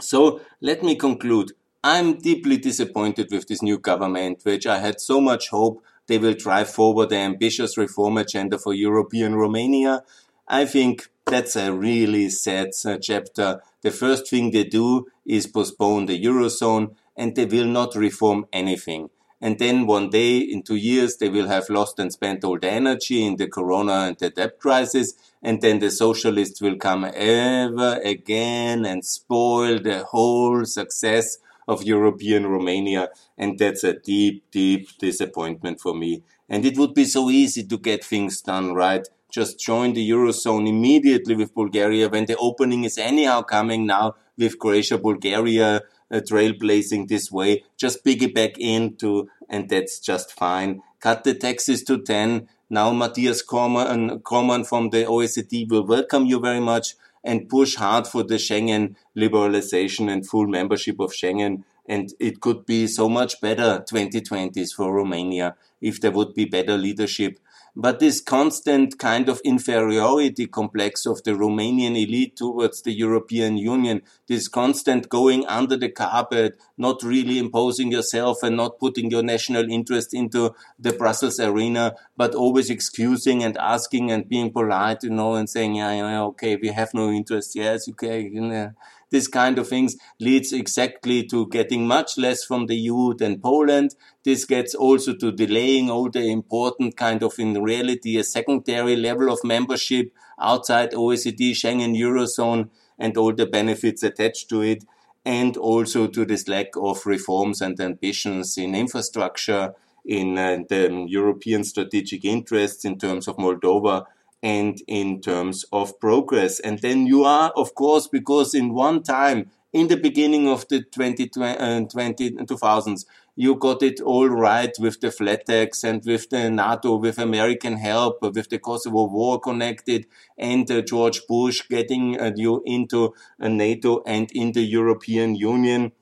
So 0.00 0.40
let 0.60 0.82
me 0.82 0.96
conclude. 0.96 1.52
I'm 1.82 2.18
deeply 2.18 2.56
disappointed 2.56 3.28
with 3.30 3.46
this 3.46 3.62
new 3.62 3.78
government, 3.78 4.40
which 4.42 4.66
I 4.66 4.78
had 4.78 5.00
so 5.00 5.20
much 5.20 5.48
hope 5.48 5.82
they 6.08 6.18
will 6.18 6.34
drive 6.34 6.70
forward 6.70 7.10
the 7.10 7.16
ambitious 7.16 7.76
reform 7.76 8.16
agenda 8.16 8.58
for 8.58 8.74
European 8.74 9.34
Romania. 9.36 10.02
I 10.48 10.64
think 10.64 11.08
that's 11.26 11.54
a 11.54 11.72
really 11.72 12.30
sad 12.30 12.70
uh, 12.84 12.96
chapter. 13.00 13.60
The 13.82 13.90
first 13.90 14.28
thing 14.28 14.50
they 14.50 14.64
do 14.64 15.06
is 15.26 15.46
postpone 15.46 16.06
the 16.06 16.22
Eurozone 16.24 16.94
and 17.16 17.36
they 17.36 17.44
will 17.44 17.66
not 17.66 17.94
reform 17.94 18.46
anything. 18.52 19.10
And 19.40 19.58
then 19.58 19.86
one 19.86 20.10
day 20.10 20.38
in 20.38 20.62
two 20.62 20.76
years, 20.76 21.16
they 21.16 21.28
will 21.28 21.46
have 21.46 21.70
lost 21.70 21.98
and 21.98 22.12
spent 22.12 22.42
all 22.44 22.58
the 22.58 22.70
energy 22.70 23.24
in 23.24 23.36
the 23.36 23.46
corona 23.48 24.06
and 24.08 24.18
the 24.18 24.30
debt 24.30 24.58
crisis. 24.58 25.14
And 25.42 25.60
then 25.60 25.78
the 25.78 25.90
socialists 25.90 26.60
will 26.60 26.76
come 26.76 27.04
ever 27.04 28.00
again 28.04 28.84
and 28.84 29.04
spoil 29.04 29.78
the 29.78 30.04
whole 30.04 30.64
success 30.64 31.38
of 31.68 31.84
European 31.84 32.46
Romania. 32.46 33.10
And 33.36 33.58
that's 33.58 33.84
a 33.84 33.92
deep, 33.92 34.50
deep 34.50 34.88
disappointment 34.98 35.80
for 35.80 35.94
me. 35.94 36.22
And 36.48 36.64
it 36.64 36.76
would 36.76 36.94
be 36.94 37.04
so 37.04 37.30
easy 37.30 37.62
to 37.64 37.78
get 37.78 38.04
things 38.04 38.40
done 38.40 38.74
right. 38.74 39.06
Just 39.30 39.60
join 39.60 39.92
the 39.92 40.10
Eurozone 40.10 40.66
immediately 40.66 41.36
with 41.36 41.54
Bulgaria 41.54 42.08
when 42.08 42.24
the 42.24 42.36
opening 42.38 42.84
is 42.84 42.96
anyhow 42.96 43.42
coming 43.42 43.86
now 43.86 44.14
with 44.38 44.58
Croatia, 44.58 44.96
Bulgaria, 44.96 45.82
uh, 46.10 46.20
trailblazing 46.20 47.08
this 47.08 47.30
way. 47.30 47.64
Just 47.76 48.04
piggyback 48.04 48.56
into, 48.58 49.28
and 49.48 49.68
that's 49.68 49.98
just 49.98 50.32
fine. 50.32 50.82
Cut 51.00 51.24
the 51.24 51.34
taxes 51.34 51.82
to 51.84 51.98
10. 52.02 52.48
Now 52.70 52.92
Mathias 52.92 53.42
Cormann 53.42 54.64
from 54.64 54.90
the 54.90 55.04
OECD 55.04 55.68
will 55.70 55.86
welcome 55.86 56.26
you 56.26 56.40
very 56.40 56.60
much 56.60 56.96
and 57.24 57.48
push 57.48 57.76
hard 57.76 58.06
for 58.06 58.22
the 58.22 58.34
Schengen 58.34 58.94
liberalization 59.16 60.10
and 60.10 60.26
full 60.26 60.46
membership 60.46 61.00
of 61.00 61.12
Schengen. 61.12 61.64
And 61.86 62.12
it 62.20 62.40
could 62.40 62.66
be 62.66 62.86
so 62.86 63.08
much 63.08 63.40
better 63.40 63.84
2020s 63.90 64.74
for 64.74 64.92
Romania 64.92 65.56
if 65.80 66.00
there 66.00 66.10
would 66.10 66.34
be 66.34 66.44
better 66.44 66.76
leadership 66.76 67.38
but 67.80 68.00
this 68.00 68.20
constant 68.20 68.98
kind 68.98 69.28
of 69.28 69.40
inferiority 69.44 70.48
complex 70.48 71.06
of 71.06 71.22
the 71.22 71.30
Romanian 71.30 71.92
elite 71.92 72.34
towards 72.34 72.82
the 72.82 72.90
European 72.90 73.56
Union, 73.56 74.02
this 74.26 74.48
constant 74.48 75.08
going 75.08 75.46
under 75.46 75.76
the 75.76 75.88
carpet, 75.88 76.60
not 76.76 77.04
really 77.04 77.38
imposing 77.38 77.92
yourself 77.92 78.42
and 78.42 78.56
not 78.56 78.80
putting 78.80 79.12
your 79.12 79.22
national 79.22 79.70
interest 79.70 80.12
into 80.12 80.52
the 80.76 80.92
Brussels 80.92 81.38
arena, 81.38 81.94
but 82.16 82.34
always 82.34 82.68
excusing 82.68 83.44
and 83.44 83.56
asking 83.58 84.10
and 84.10 84.28
being 84.28 84.50
polite, 84.50 85.04
you 85.04 85.10
know, 85.10 85.36
and 85.36 85.48
saying, 85.48 85.76
yeah, 85.76 85.92
yeah 85.92 86.22
okay, 86.24 86.56
we 86.56 86.68
have 86.68 86.92
no 86.94 87.12
interest. 87.12 87.54
Yes, 87.54 87.88
okay. 87.88 88.22
You 88.22 88.40
know 88.40 88.72
this 89.10 89.26
kind 89.26 89.58
of 89.58 89.68
things 89.68 89.96
leads 90.20 90.52
exactly 90.52 91.24
to 91.26 91.46
getting 91.48 91.86
much 91.86 92.18
less 92.18 92.44
from 92.44 92.66
the 92.66 92.76
EU 92.76 93.14
than 93.14 93.40
Poland. 93.40 93.94
This 94.24 94.44
gets 94.44 94.74
also 94.74 95.14
to 95.14 95.32
delaying 95.32 95.90
all 95.90 96.10
the 96.10 96.30
important 96.30 96.96
kind 96.96 97.22
of 97.22 97.38
in 97.38 97.62
reality 97.62 98.18
a 98.18 98.24
secondary 98.24 98.96
level 98.96 99.30
of 99.32 99.38
membership 99.44 100.12
outside 100.40 100.92
OECD, 100.92 101.52
Schengen, 101.52 101.96
Eurozone 101.96 102.68
and 102.98 103.16
all 103.16 103.32
the 103.32 103.46
benefits 103.46 104.02
attached 104.02 104.48
to 104.50 104.62
it. 104.62 104.84
And 105.24 105.56
also 105.56 106.06
to 106.06 106.24
this 106.24 106.48
lack 106.48 106.68
of 106.76 107.04
reforms 107.04 107.60
and 107.60 107.78
ambitions 107.80 108.56
in 108.56 108.74
infrastructure, 108.74 109.74
in 110.04 110.38
uh, 110.38 110.58
the 110.68 111.04
European 111.06 111.64
strategic 111.64 112.24
interests 112.24 112.84
in 112.84 112.98
terms 112.98 113.28
of 113.28 113.36
Moldova 113.36 114.06
and 114.42 114.80
in 114.86 115.20
terms 115.20 115.64
of 115.72 115.98
progress. 115.98 116.60
And 116.60 116.78
then 116.78 117.06
you 117.06 117.24
are, 117.24 117.50
of 117.56 117.74
course, 117.74 118.06
because 118.06 118.54
in 118.54 118.72
one 118.72 119.02
time, 119.02 119.50
in 119.72 119.88
the 119.88 119.96
beginning 119.96 120.48
of 120.48 120.66
the 120.68 120.82
2020, 120.82 121.58
uh, 121.58 122.44
2000s, 122.44 123.04
you 123.36 123.54
got 123.54 123.82
it 123.82 124.00
all 124.00 124.28
right 124.28 124.72
with 124.80 125.00
the 125.00 125.12
flat 125.12 125.46
tax 125.46 125.84
and 125.84 126.04
with 126.04 126.28
the 126.30 126.50
NATO, 126.50 126.96
with 126.96 127.18
American 127.18 127.76
help, 127.76 128.20
with 128.22 128.48
the 128.48 128.58
Kosovo 128.58 129.04
war 129.04 129.38
connected, 129.38 130.06
and 130.36 130.68
uh, 130.70 130.80
George 130.80 131.26
Bush 131.28 131.62
getting 131.68 132.20
uh, 132.20 132.32
you 132.34 132.62
into 132.64 133.14
uh, 133.40 133.48
NATO 133.48 134.02
and 134.06 134.28
in 134.32 134.52
the 134.52 134.62
European 134.62 135.36
Union. 135.36 135.92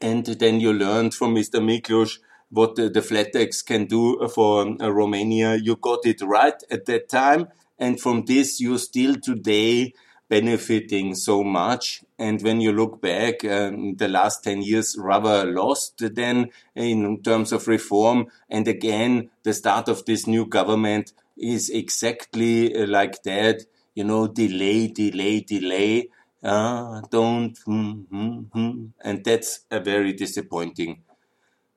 And 0.00 0.24
then 0.26 0.60
you 0.60 0.72
learned 0.72 1.14
from 1.14 1.34
Mr. 1.34 1.60
Miklos 1.60 2.18
what 2.50 2.76
the, 2.76 2.88
the 2.88 3.02
flat 3.02 3.32
tax 3.32 3.62
can 3.62 3.86
do 3.86 4.28
for 4.28 4.66
uh, 4.80 4.90
Romania. 4.90 5.56
You 5.56 5.76
got 5.76 6.06
it 6.06 6.20
right 6.22 6.60
at 6.70 6.86
that 6.86 7.08
time. 7.08 7.48
And 7.78 8.00
from 8.00 8.24
this, 8.24 8.60
you 8.60 8.78
still 8.78 9.16
today 9.16 9.92
benefiting 10.28 11.14
so 11.14 11.44
much. 11.44 12.02
And 12.18 12.42
when 12.42 12.60
you 12.60 12.72
look 12.72 13.00
back, 13.00 13.44
um, 13.44 13.96
the 13.96 14.08
last 14.08 14.42
10 14.44 14.62
years 14.62 14.96
rather 14.98 15.44
lost 15.44 16.02
then 16.14 16.50
in 16.74 17.22
terms 17.22 17.52
of 17.52 17.68
reform. 17.68 18.26
And 18.48 18.66
again, 18.66 19.30
the 19.42 19.52
start 19.52 19.88
of 19.88 20.04
this 20.04 20.26
new 20.26 20.46
government 20.46 21.12
is 21.36 21.70
exactly 21.70 22.74
uh, 22.74 22.86
like 22.86 23.22
that. 23.22 23.62
You 23.94 24.04
know, 24.04 24.26
delay, 24.26 24.88
delay, 24.88 25.40
delay. 25.40 26.08
Uh, 26.42 27.00
don't, 27.10 27.58
mm, 27.66 28.06
mm, 28.06 28.50
mm. 28.50 28.90
and 29.02 29.24
that's 29.24 29.60
a 29.70 29.80
very 29.80 30.12
disappointing 30.12 31.02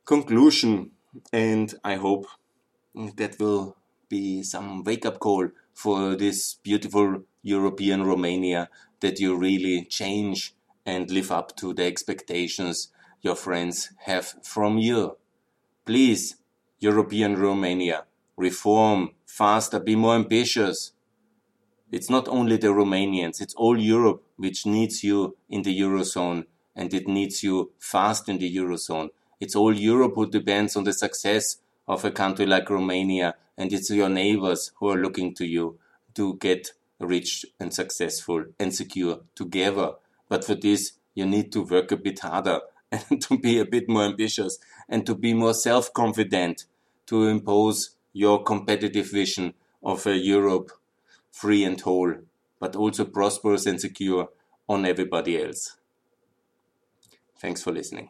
conclusion. 0.09 0.89
And 1.31 1.71
I 1.83 1.95
hope 1.95 2.25
that 3.15 3.39
will 3.39 3.77
be 4.09 4.41
some 4.41 4.83
wake 4.83 5.05
up 5.05 5.19
call 5.19 5.49
for 5.71 6.15
this 6.15 6.55
beautiful 6.55 7.21
European 7.43 8.03
Romania 8.03 8.69
that 9.01 9.19
you 9.19 9.37
really 9.37 9.85
change 9.85 10.55
and 10.83 11.11
live 11.11 11.31
up 11.31 11.55
to 11.57 11.75
the 11.75 11.85
expectations 11.85 12.89
your 13.21 13.35
friends 13.35 13.91
have 14.05 14.33
from 14.43 14.79
you. 14.79 15.15
Please, 15.85 16.37
European 16.79 17.37
Romania, 17.37 18.05
reform 18.35 19.11
faster, 19.27 19.79
be 19.79 19.95
more 19.95 20.15
ambitious. 20.15 20.91
It's 21.91 22.09
not 22.09 22.27
only 22.27 22.57
the 22.57 22.73
Romanians, 22.81 23.41
it's 23.41 23.53
all 23.53 23.77
Europe 23.77 24.23
which 24.37 24.65
needs 24.65 25.03
you 25.03 25.37
in 25.49 25.61
the 25.61 25.79
Eurozone 25.79 26.45
and 26.75 26.93
it 26.95 27.07
needs 27.07 27.43
you 27.43 27.71
fast 27.77 28.27
in 28.27 28.39
the 28.39 28.55
Eurozone. 28.57 29.09
It's 29.39 29.55
all 29.55 29.73
Europe 29.73 30.13
who 30.15 30.29
depends 30.29 30.75
on 30.75 30.83
the 30.83 30.93
success 30.93 31.57
of 31.87 32.03
a 32.05 32.11
country 32.11 32.45
like 32.45 32.69
Romania, 32.69 33.35
and 33.57 33.71
it's 33.71 33.89
your 33.89 34.09
neighbors 34.09 34.71
who 34.75 34.89
are 34.89 34.97
looking 34.97 35.33
to 35.35 35.45
you 35.45 35.79
to 36.15 36.35
get 36.35 36.71
rich 36.99 37.45
and 37.59 37.73
successful 37.73 38.45
and 38.59 38.73
secure 38.73 39.21
together. 39.35 39.93
But 40.27 40.43
for 40.43 40.55
this, 40.55 40.93
you 41.15 41.25
need 41.25 41.51
to 41.53 41.63
work 41.63 41.91
a 41.91 41.97
bit 41.97 42.19
harder 42.19 42.61
and 42.91 43.21
to 43.21 43.37
be 43.37 43.59
a 43.59 43.65
bit 43.65 43.89
more 43.89 44.03
ambitious 44.03 44.59
and 44.87 45.05
to 45.05 45.15
be 45.15 45.33
more 45.33 45.53
self 45.53 45.93
confident 45.93 46.65
to 47.07 47.27
impose 47.27 47.91
your 48.13 48.43
competitive 48.43 49.09
vision 49.11 49.53
of 49.83 50.05
a 50.05 50.17
Europe 50.17 50.71
free 51.31 51.63
and 51.63 51.79
whole, 51.81 52.13
but 52.59 52.75
also 52.75 53.05
prosperous 53.05 53.65
and 53.65 53.79
secure 53.79 54.29
on 54.67 54.85
everybody 54.85 55.41
else. 55.41 55.77
Thanks 57.39 57.63
for 57.63 57.71
listening. 57.71 58.09